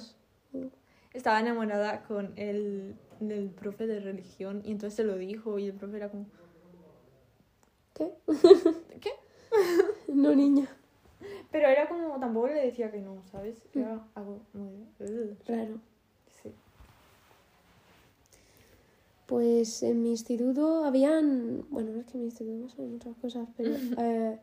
Estaba 1.14 1.40
enamorada 1.40 2.02
con 2.02 2.32
el 2.36 2.94
del 3.20 3.48
profe 3.48 3.86
de 3.86 4.00
religión 4.00 4.60
y 4.64 4.72
entonces 4.72 4.94
se 4.96 5.04
lo 5.04 5.16
dijo 5.16 5.58
y 5.58 5.66
el 5.66 5.72
profe 5.72 5.96
era 5.96 6.10
como... 6.10 6.26
¿Qué? 7.94 8.12
¿Qué? 9.00 9.10
No, 10.08 10.34
niña. 10.34 10.68
Pero 11.50 11.68
era 11.68 11.88
como, 11.88 12.18
tampoco 12.20 12.48
le 12.48 12.66
decía 12.66 12.90
que 12.90 13.00
no, 13.00 13.22
¿sabes? 13.30 13.62
Mm. 13.74 13.78
Era 13.78 14.06
algo 14.14 14.40
muy... 14.52 14.86
Raro. 15.46 15.78
Sí. 16.42 16.52
Pues 19.26 19.82
en 19.82 20.02
mi 20.02 20.10
instituto 20.10 20.84
habían, 20.84 21.66
bueno, 21.70 21.92
no 21.92 22.00
es 22.00 22.06
que 22.06 22.12
en 22.14 22.20
mi 22.20 22.26
instituto 22.26 22.66
pasan 22.66 22.92
muchas 22.92 23.16
cosas, 23.16 23.48
pero 23.56 23.70
eh, 23.98 24.38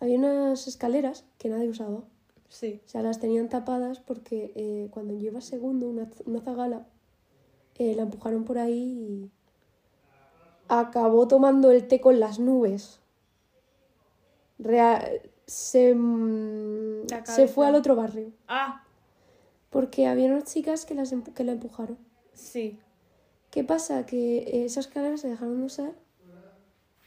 había 0.00 0.18
unas 0.18 0.66
escaleras 0.66 1.24
que 1.38 1.48
nadie 1.48 1.68
usaba. 1.68 2.02
Sí. 2.48 2.80
O 2.84 2.88
sea, 2.88 3.02
las 3.02 3.18
tenían 3.18 3.48
tapadas 3.48 4.00
porque 4.00 4.52
eh, 4.54 4.88
cuando 4.90 5.14
yo 5.14 5.26
iba 5.30 5.40
segundo, 5.40 5.88
una, 5.88 6.08
una 6.26 6.40
zagala, 6.40 6.86
eh, 7.78 7.94
la 7.94 8.02
empujaron 8.02 8.44
por 8.44 8.58
ahí 8.58 8.72
y 8.74 9.30
acabó 10.68 11.28
tomando 11.28 11.70
el 11.70 11.86
té 11.88 12.00
con 12.00 12.20
las 12.20 12.38
nubes. 12.38 13.00
Rea- 14.58 15.10
se, 15.46 15.94
mm, 15.94 17.06
se 17.24 17.48
fue 17.48 17.66
al 17.66 17.74
otro 17.74 17.96
barrio. 17.96 18.32
Ah, 18.48 18.82
Porque 19.70 20.06
había 20.06 20.26
unas 20.26 20.44
chicas 20.44 20.86
que, 20.86 20.94
las 20.94 21.14
que 21.34 21.44
la 21.44 21.52
empujaron. 21.52 21.98
sí. 22.32 22.78
¿Qué 23.50 23.64
pasa? 23.64 24.04
Que 24.04 24.38
eh, 24.38 24.64
esas 24.66 24.86
escaleras 24.88 25.20
se 25.22 25.28
dejaron 25.28 25.60
de 25.60 25.64
usar 25.66 25.92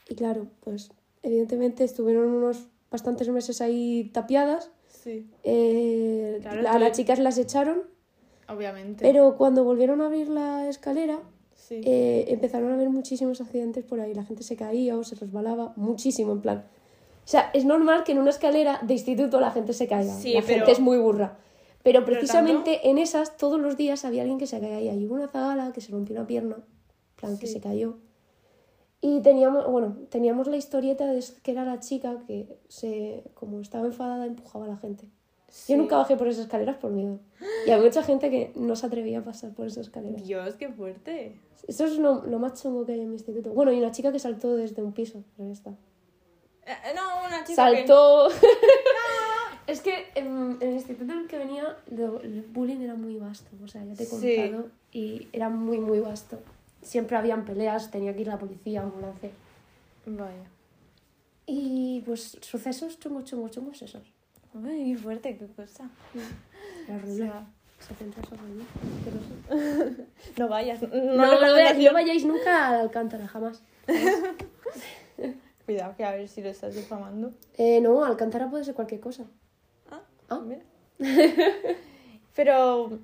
y 0.08 0.14
claro, 0.16 0.48
pues 0.64 0.90
evidentemente 1.22 1.84
estuvieron 1.84 2.28
unos 2.28 2.66
bastantes 2.90 3.28
meses 3.28 3.60
ahí 3.60 4.10
tapiadas. 4.12 4.70
Sí. 4.88 5.30
Eh, 5.44 6.38
Claro, 6.42 6.68
a 6.68 6.78
las 6.80 6.92
chicas 6.96 7.20
las 7.20 7.38
echaron, 7.38 7.82
Obviamente. 8.48 9.04
pero 9.04 9.36
cuando 9.36 9.62
volvieron 9.62 10.00
a 10.00 10.06
abrir 10.06 10.28
la 10.28 10.68
escalera 10.68 11.20
Sí. 11.54 11.82
eh, 11.84 12.24
empezaron 12.28 12.72
a 12.72 12.74
haber 12.74 12.88
muchísimos 12.90 13.40
accidentes 13.40 13.84
por 13.84 14.00
ahí. 14.00 14.12
La 14.12 14.24
gente 14.24 14.42
se 14.42 14.56
caía 14.56 14.96
o 14.98 15.04
se 15.04 15.14
resbalaba, 15.14 15.72
muchísimo 15.76 16.32
en 16.32 16.40
plan. 16.40 16.64
O 17.30 17.32
sea, 17.32 17.48
es 17.54 17.64
normal 17.64 18.02
que 18.02 18.10
en 18.10 18.18
una 18.18 18.30
escalera 18.30 18.80
de 18.82 18.92
instituto 18.94 19.38
la 19.38 19.52
gente 19.52 19.72
se 19.72 19.86
caiga. 19.86 20.12
Sí, 20.12 20.34
la 20.34 20.40
pero- 20.40 20.52
gente 20.56 20.72
es 20.72 20.80
muy 20.80 20.98
burra. 20.98 21.36
Pero 21.84 22.00
Pero 22.00 22.04
precisamente 22.04 22.90
en 22.90 22.98
esas, 22.98 23.36
todos 23.36 23.60
los 23.60 23.76
días 23.76 24.04
había 24.04 24.22
alguien 24.22 24.36
que 24.40 24.48
se 24.48 24.58
caía. 24.58 24.92
Y 24.94 25.06
hubo 25.06 25.14
una 25.14 25.28
zagala 25.28 25.70
que 25.72 25.80
se 25.80 25.92
rompió 25.92 26.16
una 26.16 26.26
pierna, 26.26 26.56
plan 27.14 27.38
que 27.38 27.46
se 27.46 27.60
cayó. 27.60 27.98
Y 29.00 29.20
teníamos, 29.20 29.64
bueno, 29.70 29.96
teníamos 30.08 30.48
la 30.48 30.56
historieta 30.56 31.06
de 31.06 31.24
que 31.44 31.52
era 31.52 31.64
la 31.64 31.78
chica 31.78 32.18
que 32.26 32.58
se, 32.66 33.22
como 33.34 33.60
estaba 33.60 33.86
enfadada, 33.86 34.26
empujaba 34.26 34.64
a 34.64 34.68
la 34.68 34.76
gente. 34.76 35.04
Sí. 35.50 35.74
Yo 35.74 35.78
nunca 35.78 35.98
bajé 35.98 36.16
por 36.16 36.26
esas 36.26 36.46
escaleras 36.46 36.78
por 36.78 36.90
miedo. 36.90 37.20
Y 37.64 37.70
hay 37.70 37.80
mucha 37.80 38.02
gente 38.02 38.28
que 38.28 38.50
no 38.56 38.74
se 38.74 38.86
atrevía 38.86 39.20
a 39.20 39.22
pasar 39.22 39.52
por 39.52 39.68
esas 39.68 39.86
escaleras. 39.86 40.24
Dios, 40.26 40.56
qué 40.56 40.68
fuerte. 40.68 41.36
Eso 41.68 41.84
es 41.84 41.96
lo, 41.96 42.26
lo 42.26 42.40
más 42.40 42.60
chungo 42.60 42.84
que 42.84 42.94
hay 42.94 43.00
en 43.02 43.08
mi 43.10 43.14
instituto. 43.14 43.52
Bueno, 43.52 43.70
y 43.72 43.78
una 43.78 43.92
chica 43.92 44.10
que 44.10 44.18
saltó 44.18 44.56
desde 44.56 44.82
un 44.82 44.92
piso, 44.92 45.22
pero 45.36 45.46
ya 45.46 45.52
está. 45.52 45.74
Eh, 46.70 46.92
no, 46.94 47.26
una 47.26 47.44
chica 47.44 47.56
Saltó. 47.56 48.28
es 49.66 49.80
que 49.80 50.06
en, 50.14 50.56
en 50.60 50.68
el 50.68 50.74
instituto 50.74 51.12
en 51.12 51.18
el 51.20 51.26
que 51.26 51.38
venía, 51.38 51.76
lo- 51.90 52.20
el 52.20 52.42
bullying 52.42 52.80
era 52.80 52.94
muy 52.94 53.16
vasto. 53.16 53.50
O 53.64 53.68
sea, 53.68 53.84
ya 53.84 53.94
te 53.94 54.02
he 54.04 54.06
Sí. 54.06 54.36
contado. 54.36 54.68
Y 54.92 55.28
era 55.32 55.48
muy, 55.48 55.78
muy 55.78 56.00
vasto. 56.00 56.40
Siempre 56.82 57.16
habían 57.16 57.44
peleas, 57.44 57.90
tenía 57.90 58.14
que 58.14 58.22
ir 58.22 58.26
la 58.28 58.38
policía, 58.38 58.82
ambulancia. 58.82 59.30
que... 59.30 60.10
Vaya. 60.10 60.48
Y 61.46 62.02
pues 62.06 62.38
sucesos 62.40 62.98
chungos, 62.98 63.24
chungos, 63.24 63.50
chungos 63.50 63.82
esos. 63.82 64.02
Ay, 64.64 64.92
qué 64.92 64.98
fuerte, 64.98 65.36
qué 65.36 65.46
cosa. 65.48 65.88
O 66.88 66.94
horrible. 66.94 67.16
sea, 67.26 67.46
Se 67.80 67.94
centra 67.94 68.22
sobre 68.24 68.42
mí. 68.42 68.64
no 70.38 70.48
vayas. 70.48 70.82
No, 70.82 70.88
No, 70.88 71.16
no, 71.16 71.40
no, 71.40 71.74
no 71.74 71.92
vayáis 71.92 72.24
nunca 72.24 72.68
al 72.68 72.80
Alcántara, 72.82 73.26
jamás. 73.28 73.62
Cuidado, 75.70 75.94
que 75.96 76.04
a 76.04 76.10
ver 76.10 76.28
si 76.28 76.42
lo 76.42 76.48
estás 76.48 76.74
difamando. 76.74 77.32
Eh, 77.56 77.80
no, 77.80 78.04
Alcántara 78.04 78.50
puede 78.50 78.64
ser 78.64 78.74
cualquier 78.74 79.00
cosa. 79.00 79.24
Ah, 79.88 80.02
Ah. 80.28 80.40
mira. 80.44 80.62
Pero 82.34 82.98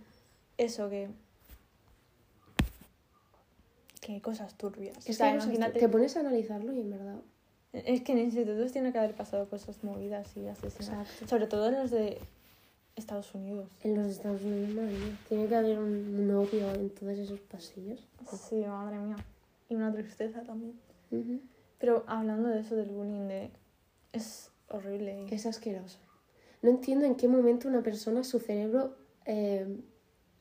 eso 0.58 0.90
que... 0.90 1.08
Qué 4.00 4.20
cosas 4.20 4.56
turbias. 4.58 4.96
Es 5.06 5.10
o 5.10 5.12
sea, 5.12 5.30
que 5.30 5.36
imagínate... 5.44 5.78
te 5.78 5.88
pones 5.88 6.16
a 6.16 6.20
analizarlo 6.20 6.72
y 6.72 6.80
en 6.80 6.90
verdad. 6.90 7.20
Es 7.72 8.00
que 8.02 8.10
en 8.12 8.18
institutos 8.18 8.72
tiene 8.72 8.90
que 8.90 8.98
haber 8.98 9.14
pasado 9.14 9.48
cosas 9.48 9.84
movidas 9.84 10.36
y 10.36 10.48
asesinatos. 10.48 11.08
Exacto. 11.08 11.28
Sobre 11.28 11.46
todo 11.46 11.68
en 11.68 11.74
los 11.74 11.92
de 11.92 12.18
Estados 12.96 13.32
Unidos. 13.32 13.68
En 13.84 13.94
los 13.94 14.08
Estados 14.08 14.42
Unidos, 14.42 14.70
madre 14.70 14.90
mía, 14.98 15.16
Tiene 15.28 15.46
que 15.46 15.54
haber 15.54 15.78
un 15.78 16.26
novio 16.26 16.68
en 16.74 16.90
todos 16.90 17.16
esos 17.16 17.38
pasillos. 17.42 18.04
Sí, 18.48 18.56
madre 18.66 18.98
mía. 18.98 19.16
Y 19.68 19.76
una 19.76 19.92
tristeza 19.92 20.42
también. 20.42 20.74
Ujú. 21.12 21.40
Pero 21.78 22.04
hablando 22.06 22.48
de 22.48 22.60
eso 22.60 22.76
del 22.76 22.90
bullying, 22.90 23.28
de... 23.28 23.50
es 24.12 24.50
horrible. 24.68 25.26
Es 25.30 25.46
asqueroso. 25.46 25.98
No 26.62 26.70
entiendo 26.70 27.04
en 27.04 27.14
qué 27.16 27.28
momento 27.28 27.68
una 27.68 27.82
persona, 27.82 28.24
su 28.24 28.38
cerebro, 28.38 28.96
eh, 29.26 29.66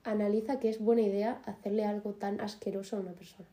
analiza 0.03 0.59
que 0.59 0.69
es 0.69 0.79
buena 0.79 1.01
idea 1.01 1.41
hacerle 1.45 1.85
algo 1.85 2.13
tan 2.13 2.39
asqueroso 2.39 2.97
a 2.97 2.99
una 3.01 3.11
persona. 3.11 3.47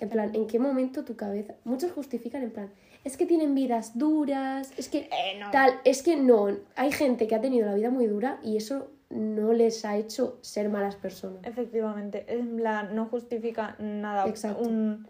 En 0.00 0.08
plan, 0.08 0.34
¿en 0.34 0.46
qué 0.46 0.58
momento 0.60 1.04
tu 1.04 1.16
cabeza... 1.16 1.54
Muchos 1.64 1.90
justifican 1.90 2.42
en 2.42 2.52
plan, 2.52 2.70
es 3.04 3.16
que 3.16 3.26
tienen 3.26 3.54
vidas 3.54 3.98
duras, 3.98 4.72
es 4.76 4.88
que 4.88 5.08
Eh, 5.10 5.38
no. 5.40 5.50
tal, 5.50 5.80
es 5.84 6.02
que 6.02 6.16
no. 6.16 6.56
Hay 6.76 6.92
gente 6.92 7.26
que 7.26 7.34
ha 7.34 7.40
tenido 7.40 7.66
la 7.66 7.74
vida 7.74 7.90
muy 7.90 8.06
dura 8.06 8.38
y 8.44 8.56
eso 8.56 8.90
no 9.10 9.52
les 9.52 9.84
ha 9.84 9.96
hecho 9.96 10.38
ser 10.42 10.68
malas 10.68 10.94
personas. 10.94 11.40
Efectivamente, 11.44 12.26
en 12.28 12.56
plan, 12.56 12.94
no 12.94 13.06
justifica 13.06 13.74
nada. 13.80 14.28
Exacto. 14.28 14.62
Un, 14.62 15.06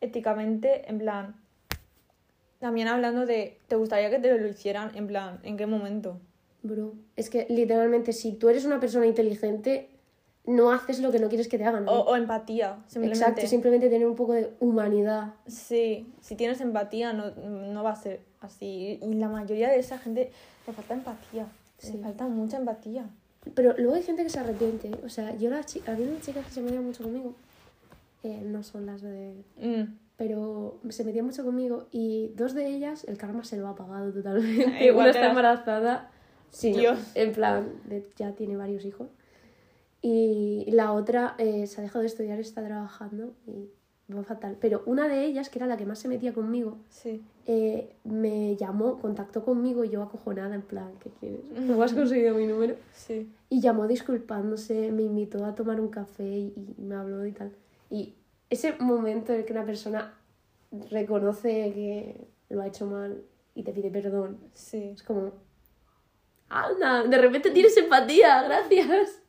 éticamente, 0.00 0.88
en 0.88 0.98
plan. 0.98 1.36
También 2.58 2.88
hablando 2.88 3.26
de, 3.26 3.58
¿te 3.68 3.76
gustaría 3.76 4.10
que 4.10 4.18
te 4.18 4.38
lo 4.38 4.48
hicieran? 4.48 4.90
En 4.96 5.06
plan, 5.06 5.40
¿en 5.42 5.56
qué 5.56 5.66
momento? 5.66 6.18
Bro, 6.62 6.94
es 7.16 7.30
que 7.30 7.46
literalmente 7.50 8.12
si 8.12 8.32
tú 8.32 8.48
eres 8.48 8.64
una 8.64 8.80
persona 8.80 9.06
inteligente, 9.06 9.90
no 10.46 10.70
haces 10.72 11.00
lo 11.00 11.12
que 11.12 11.18
no 11.18 11.28
quieres 11.28 11.48
que 11.48 11.58
te 11.58 11.64
hagan. 11.64 11.82
O, 11.88 11.94
¿no? 11.94 12.00
o 12.02 12.16
empatía, 12.16 12.78
simplemente. 12.86 13.24
Exacto, 13.24 13.46
simplemente 13.46 13.88
tener 13.90 14.06
un 14.06 14.16
poco 14.16 14.32
de 14.32 14.50
humanidad. 14.60 15.34
Sí, 15.46 16.06
si 16.20 16.34
tienes 16.34 16.60
empatía 16.60 17.12
no, 17.12 17.30
no 17.34 17.82
va 17.84 17.90
a 17.92 17.96
ser 17.96 18.20
así. 18.40 18.98
Y 19.02 19.14
la 19.14 19.28
mayoría 19.28 19.68
de 19.68 19.78
esa 19.78 19.98
gente 19.98 20.30
le 20.66 20.72
falta 20.72 20.94
empatía. 20.94 21.46
Sí. 21.78 21.92
Le 21.98 22.02
falta 22.02 22.26
mucha 22.26 22.56
empatía. 22.56 23.06
Pero 23.54 23.74
luego 23.76 23.94
hay 23.94 24.02
gente 24.02 24.22
que 24.24 24.30
se 24.30 24.40
arrepiente. 24.40 24.90
O 25.04 25.08
sea, 25.08 25.36
yo 25.36 25.50
la 25.50 25.62
chi- 25.62 25.82
había 25.86 26.06
unas 26.08 26.22
chicas 26.22 26.46
que 26.46 26.52
se 26.52 26.62
metían 26.62 26.84
mucho 26.84 27.04
conmigo. 27.04 27.34
Eh, 28.26 28.42
no 28.44 28.62
son 28.62 28.86
las 28.86 29.02
de... 29.02 29.44
Mm. 29.60 29.94
Pero 30.16 30.80
se 30.88 31.04
metían 31.04 31.26
mucho 31.26 31.44
conmigo 31.44 31.88
y 31.92 32.32
dos 32.36 32.54
de 32.54 32.66
ellas 32.68 33.04
el 33.04 33.18
karma 33.18 33.44
se 33.44 33.56
lo 33.58 33.66
ha 33.66 33.70
apagado 33.70 34.12
totalmente. 34.12 34.84
Igual 34.86 35.04
Una 35.04 35.10
está 35.10 35.20
las- 35.20 35.28
embarazada. 35.30 36.10
Sí, 36.50 36.72
no, 36.72 36.96
en 37.14 37.32
plan, 37.32 37.68
de- 37.84 38.08
ya 38.16 38.32
tiene 38.32 38.56
varios 38.56 38.84
hijos. 38.86 39.08
Y 40.02 40.66
la 40.70 40.92
otra 40.92 41.34
eh, 41.38 41.66
se 41.66 41.80
ha 41.80 41.82
dejado 41.82 42.00
de 42.00 42.06
estudiar, 42.06 42.38
está 42.38 42.64
trabajando 42.64 43.34
y 43.46 43.68
va 44.14 44.22
fatal. 44.22 44.56
Pero 44.60 44.82
una 44.86 45.08
de 45.08 45.24
ellas, 45.24 45.50
que 45.50 45.58
era 45.58 45.66
la 45.66 45.76
que 45.76 45.84
más 45.84 45.98
se 45.98 46.08
metía 46.08 46.32
conmigo, 46.32 46.78
Sí. 46.88 47.20
eh, 47.46 47.92
me 48.04 48.56
llamó, 48.56 48.98
contactó 48.98 49.44
conmigo 49.44 49.84
y 49.84 49.88
yo 49.90 50.02
acojonada, 50.02 50.54
en 50.54 50.62
plan, 50.62 50.92
¿qué 51.00 51.10
quieres? 51.10 51.40
¿No 51.58 51.82
has 51.82 51.92
conseguido 51.92 52.34
mi 52.36 52.46
número? 52.46 52.76
Sí. 52.94 53.28
Y 53.50 53.60
llamó 53.60 53.86
disculpándose, 53.88 54.92
me 54.92 55.02
invitó 55.02 55.44
a 55.44 55.54
tomar 55.54 55.80
un 55.80 55.88
café 55.88 56.24
y, 56.24 56.54
y 56.78 56.82
me 56.82 56.94
habló 56.94 57.26
y 57.26 57.32
tal. 57.32 57.50
Y 57.90 58.14
ese 58.50 58.72
momento 58.78 59.32
en 59.32 59.40
el 59.40 59.44
que 59.46 59.52
una 59.52 59.64
persona 59.66 60.14
reconoce 60.90 61.72
que 61.74 62.26
lo 62.48 62.62
ha 62.62 62.66
hecho 62.66 62.86
mal 62.86 63.24
y 63.54 63.62
te 63.62 63.72
pide 63.72 63.90
perdón, 63.90 64.38
Sí. 64.52 64.90
es 64.94 65.02
como... 65.02 65.32
¡Anda! 66.48 67.02
De 67.04 67.18
repente 67.18 67.50
tienes 67.50 67.76
empatía, 67.76 68.42
gracias. 68.44 69.20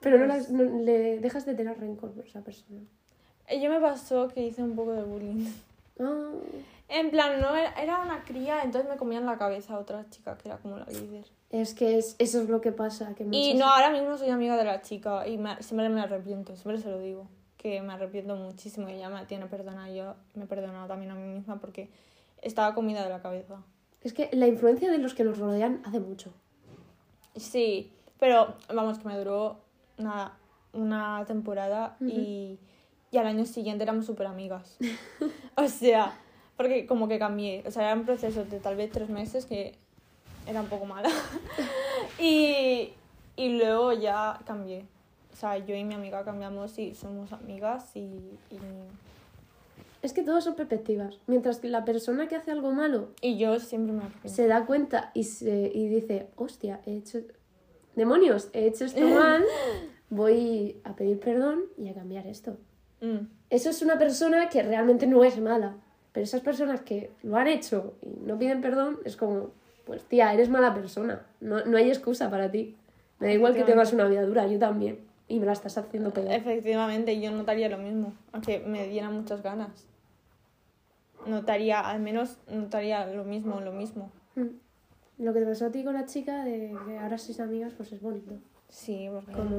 Pero 0.00 0.18
no, 0.18 0.26
las- 0.26 0.50
no- 0.50 0.82
le 0.82 1.20
dejas 1.20 1.44
de 1.46 1.54
tener 1.54 1.78
rencor 1.78 2.12
por 2.12 2.26
esa 2.26 2.42
persona. 2.42 2.80
Eh, 3.46 3.60
Yo 3.60 3.70
me 3.70 3.80
pasó 3.80 4.28
que 4.28 4.44
hice 4.46 4.62
un 4.62 4.74
poco 4.74 4.92
de 4.92 5.02
bullying. 5.04 5.46
Ah, 6.00 6.30
En 6.88 7.10
plan, 7.10 7.40
no 7.40 7.54
era, 7.54 7.72
era 7.80 8.00
una 8.00 8.24
cría, 8.24 8.62
entonces 8.64 8.90
me 8.90 8.96
comían 8.96 9.24
la 9.26 9.38
cabeza 9.38 9.78
otra 9.78 10.08
chica 10.10 10.36
que 10.38 10.48
era 10.48 10.58
como 10.58 10.76
la 10.78 10.86
líder. 10.86 11.24
es 11.50 11.74
que 11.74 11.98
es, 11.98 12.16
eso 12.18 12.40
es 12.42 12.48
lo 12.48 12.60
que 12.60 12.72
pasa. 12.72 13.14
Que 13.14 13.24
Y 13.30 13.54
no, 13.54 13.66
ahora 13.66 13.90
mismo 13.90 14.16
soy 14.18 14.30
amiga 14.30 14.56
de 14.56 14.64
la 14.64 14.80
chica 14.82 15.26
y 15.28 15.38
me- 15.38 15.62
siempre 15.62 15.88
me 15.88 16.00
arrepiento, 16.00 16.56
siempre 16.56 16.80
se 16.82 16.88
lo 16.90 16.98
digo. 16.98 17.28
Que 17.56 17.82
me 17.82 17.92
arrepiento 17.92 18.34
muchísimo 18.36 18.88
y 18.88 18.92
ella 18.94 19.08
me 19.10 19.24
tiene 19.26 19.46
perdonado. 19.46 19.94
Yo 19.94 20.14
me 20.34 20.44
he 20.44 20.46
perdonado 20.46 20.88
también 20.88 21.10
a 21.10 21.14
mí 21.14 21.22
misma 21.34 21.60
porque 21.60 21.90
estaba 22.42 22.74
comida 22.74 23.02
de 23.04 23.10
la 23.10 23.20
cabeza. 23.20 23.62
Es 24.02 24.12
que 24.14 24.30
la 24.32 24.46
influencia 24.48 24.90
de 24.90 24.98
los 24.98 25.12
que 25.14 25.24
nos 25.24 25.38
rodean 25.38 25.82
hace 25.84 26.00
mucho. 26.00 26.32
Sí, 27.36 27.92
pero 28.18 28.54
vamos, 28.72 28.98
que 28.98 29.06
me 29.08 29.16
duró 29.18 29.60
nada, 29.98 30.36
una 30.72 31.24
temporada 31.26 31.96
y, 32.00 32.58
y 33.10 33.18
al 33.18 33.26
año 33.26 33.44
siguiente 33.44 33.82
éramos 33.82 34.06
súper 34.06 34.26
amigas. 34.26 34.78
o 35.56 35.68
sea, 35.68 36.14
porque 36.56 36.86
como 36.86 37.08
que 37.08 37.18
cambié. 37.18 37.62
O 37.66 37.70
sea, 37.70 37.84
era 37.84 37.94
un 37.94 38.04
proceso 38.04 38.44
de 38.44 38.60
tal 38.60 38.76
vez 38.76 38.90
tres 38.90 39.08
meses 39.08 39.46
que 39.46 39.74
era 40.46 40.60
un 40.60 40.68
poco 40.68 40.86
mala. 40.86 41.08
y, 42.18 42.90
y 43.36 43.58
luego 43.58 43.92
ya 43.92 44.38
cambié. 44.46 44.84
O 45.32 45.36
sea, 45.36 45.58
yo 45.58 45.74
y 45.74 45.84
mi 45.84 45.94
amiga 45.94 46.24
cambiamos 46.24 46.78
y 46.78 46.94
somos 46.94 47.32
amigas 47.32 47.96
y... 47.96 48.00
y... 48.00 48.58
Es 50.02 50.12
que 50.12 50.22
todos 50.22 50.44
son 50.44 50.54
perspectivas. 50.54 51.18
Mientras 51.26 51.58
que 51.58 51.68
la 51.68 51.84
persona 51.84 52.26
que 52.26 52.36
hace 52.36 52.50
algo 52.50 52.72
malo 52.72 53.10
y 53.20 53.36
yo 53.36 53.60
siempre 53.60 53.92
me 53.92 54.02
arrepiento. 54.02 54.28
se 54.28 54.46
da 54.46 54.64
cuenta 54.64 55.10
y, 55.14 55.24
se, 55.24 55.70
y 55.74 55.88
dice, 55.88 56.28
hostia, 56.36 56.80
he 56.86 56.96
hecho... 56.96 57.20
Demonios, 57.96 58.50
he 58.52 58.66
hecho 58.66 58.84
esto 58.84 59.00
mal, 59.08 59.44
voy 60.10 60.80
a 60.84 60.94
pedir 60.94 61.18
perdón 61.20 61.64
y 61.76 61.88
a 61.88 61.94
cambiar 61.94 62.26
esto. 62.26 62.56
Mm, 63.00 63.26
Eso 63.50 63.70
es 63.70 63.82
una 63.82 63.98
persona 63.98 64.48
que 64.48 64.62
realmente 64.62 65.06
no 65.06 65.24
es 65.24 65.38
mala. 65.40 65.76
Pero 66.12 66.24
esas 66.24 66.40
personas 66.40 66.80
que 66.80 67.10
lo 67.22 67.36
han 67.36 67.46
hecho 67.46 67.94
y 68.02 68.26
no 68.26 68.38
piden 68.38 68.60
perdón, 68.60 68.98
es 69.04 69.16
como, 69.16 69.50
pues 69.84 70.04
tía, 70.04 70.32
eres 70.32 70.48
mala 70.48 70.74
persona. 70.74 71.26
No, 71.40 71.64
no 71.64 71.76
hay 71.76 71.88
excusa 71.88 72.30
para 72.30 72.50
ti. 72.50 72.76
Me 73.20 73.28
da 73.28 73.32
igual 73.34 73.54
que 73.54 73.64
tengas 73.64 73.92
una 73.92 74.06
vida 74.06 74.22
dura, 74.22 74.46
yo 74.46 74.58
también. 74.58 74.98
Y 75.28 75.38
me 75.38 75.46
la 75.46 75.52
estás 75.52 75.78
haciendo 75.78 76.10
pegar. 76.10 76.34
Efectivamente, 76.34 77.20
yo 77.20 77.30
notaría 77.30 77.68
lo 77.68 77.78
mismo, 77.78 78.14
aunque 78.32 78.58
me 78.60 78.88
dieran 78.88 79.14
muchas 79.14 79.42
ganas. 79.42 79.86
Notaría, 81.26 81.80
al 81.80 82.00
menos 82.00 82.38
notaría 82.48 83.06
lo 83.06 83.24
mismo, 83.24 83.60
lo 83.60 83.72
mismo. 83.72 84.10
Mm. 84.34 85.24
Lo 85.24 85.32
que 85.34 85.40
te 85.40 85.46
pasó 85.46 85.66
a 85.66 85.70
ti 85.70 85.84
con 85.84 85.94
la 85.94 86.06
chica 86.06 86.44
de 86.44 86.74
que 86.86 86.98
ahora 86.98 87.18
sois 87.18 87.38
amigas, 87.40 87.74
pues 87.76 87.92
es 87.92 88.00
bonito. 88.00 88.32
Sí, 88.70 89.08
porque... 89.12 89.32
Como, 89.32 89.58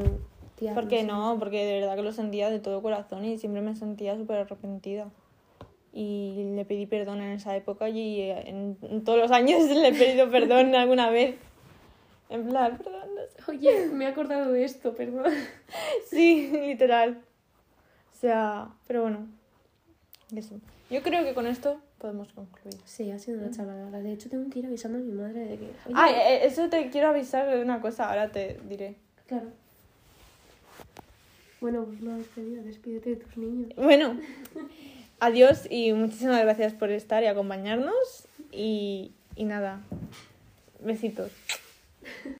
tía, 0.61 0.73
¿Por 0.73 0.87
qué 0.87 1.01
sé. 1.01 1.07
no? 1.07 1.35
Porque 1.39 1.65
de 1.65 1.79
verdad 1.81 1.95
que 1.95 2.03
lo 2.03 2.11
sentía 2.13 2.49
de 2.49 2.59
todo 2.59 2.81
corazón 2.81 3.25
y 3.25 3.37
siempre 3.37 3.61
me 3.61 3.75
sentía 3.75 4.15
súper 4.15 4.37
arrepentida. 4.37 5.09
Y 5.93 6.51
le 6.55 6.63
pedí 6.63 6.85
perdón 6.85 7.19
en 7.21 7.31
esa 7.33 7.55
época 7.55 7.89
y 7.89 8.21
eh, 8.21 8.43
en, 8.47 8.77
en 8.83 9.03
todos 9.03 9.19
los 9.19 9.31
años 9.31 9.63
le 9.69 9.89
he 9.89 9.93
pedido 9.93 10.29
perdón 10.29 10.73
alguna 10.75 11.09
vez. 11.09 11.35
En 12.29 12.47
plan, 12.47 12.77
perdón. 12.77 13.09
no 13.15 13.21
sé. 13.45 13.51
Oye, 13.51 13.87
me 13.91 14.05
he 14.05 14.07
acordado 14.07 14.51
de 14.53 14.63
esto, 14.63 14.93
perdón. 14.93 15.25
Sí, 16.09 16.49
literal. 16.53 17.21
O 18.13 18.19
sea, 18.21 18.69
pero 18.87 19.01
bueno. 19.01 19.27
Eso. 20.35 20.55
Yo 20.89 21.01
creo 21.01 21.23
que 21.23 21.33
con 21.33 21.47
esto 21.47 21.81
podemos 21.97 22.31
concluir. 22.33 22.77
Sí, 22.85 23.11
ha 23.11 23.19
sido 23.19 23.39
una 23.39 23.51
charla 23.51 23.75
larga. 23.75 23.99
De 23.99 24.13
hecho, 24.13 24.29
tengo 24.29 24.49
que 24.49 24.59
ir 24.59 24.65
avisando 24.67 24.97
a 24.97 25.01
mi 25.01 25.11
madre 25.11 25.39
de 25.41 25.57
que. 25.57 25.65
Oye, 25.87 25.93
Ah, 25.95 26.09
eso 26.43 26.69
te 26.69 26.89
quiero 26.89 27.07
avisar 27.09 27.49
de 27.49 27.61
una 27.61 27.81
cosa, 27.81 28.09
ahora 28.09 28.31
te 28.31 28.59
diré. 28.69 28.95
Claro. 29.27 29.47
Bueno, 31.59 31.85
pues 31.85 32.01
una 32.01 32.17
despedida, 32.17 32.61
despídete 32.63 33.11
de 33.11 33.15
tus 33.17 33.37
niños. 33.37 33.69
Bueno, 33.75 34.17
adiós 35.19 35.67
y 35.69 35.93
muchísimas 35.93 36.41
gracias 36.41 36.73
por 36.73 36.89
estar 36.89 37.23
y 37.23 37.27
acompañarnos. 37.27 38.27
Y, 38.51 39.11
y 39.35 39.45
nada, 39.45 39.81
Besitos. 40.83 41.31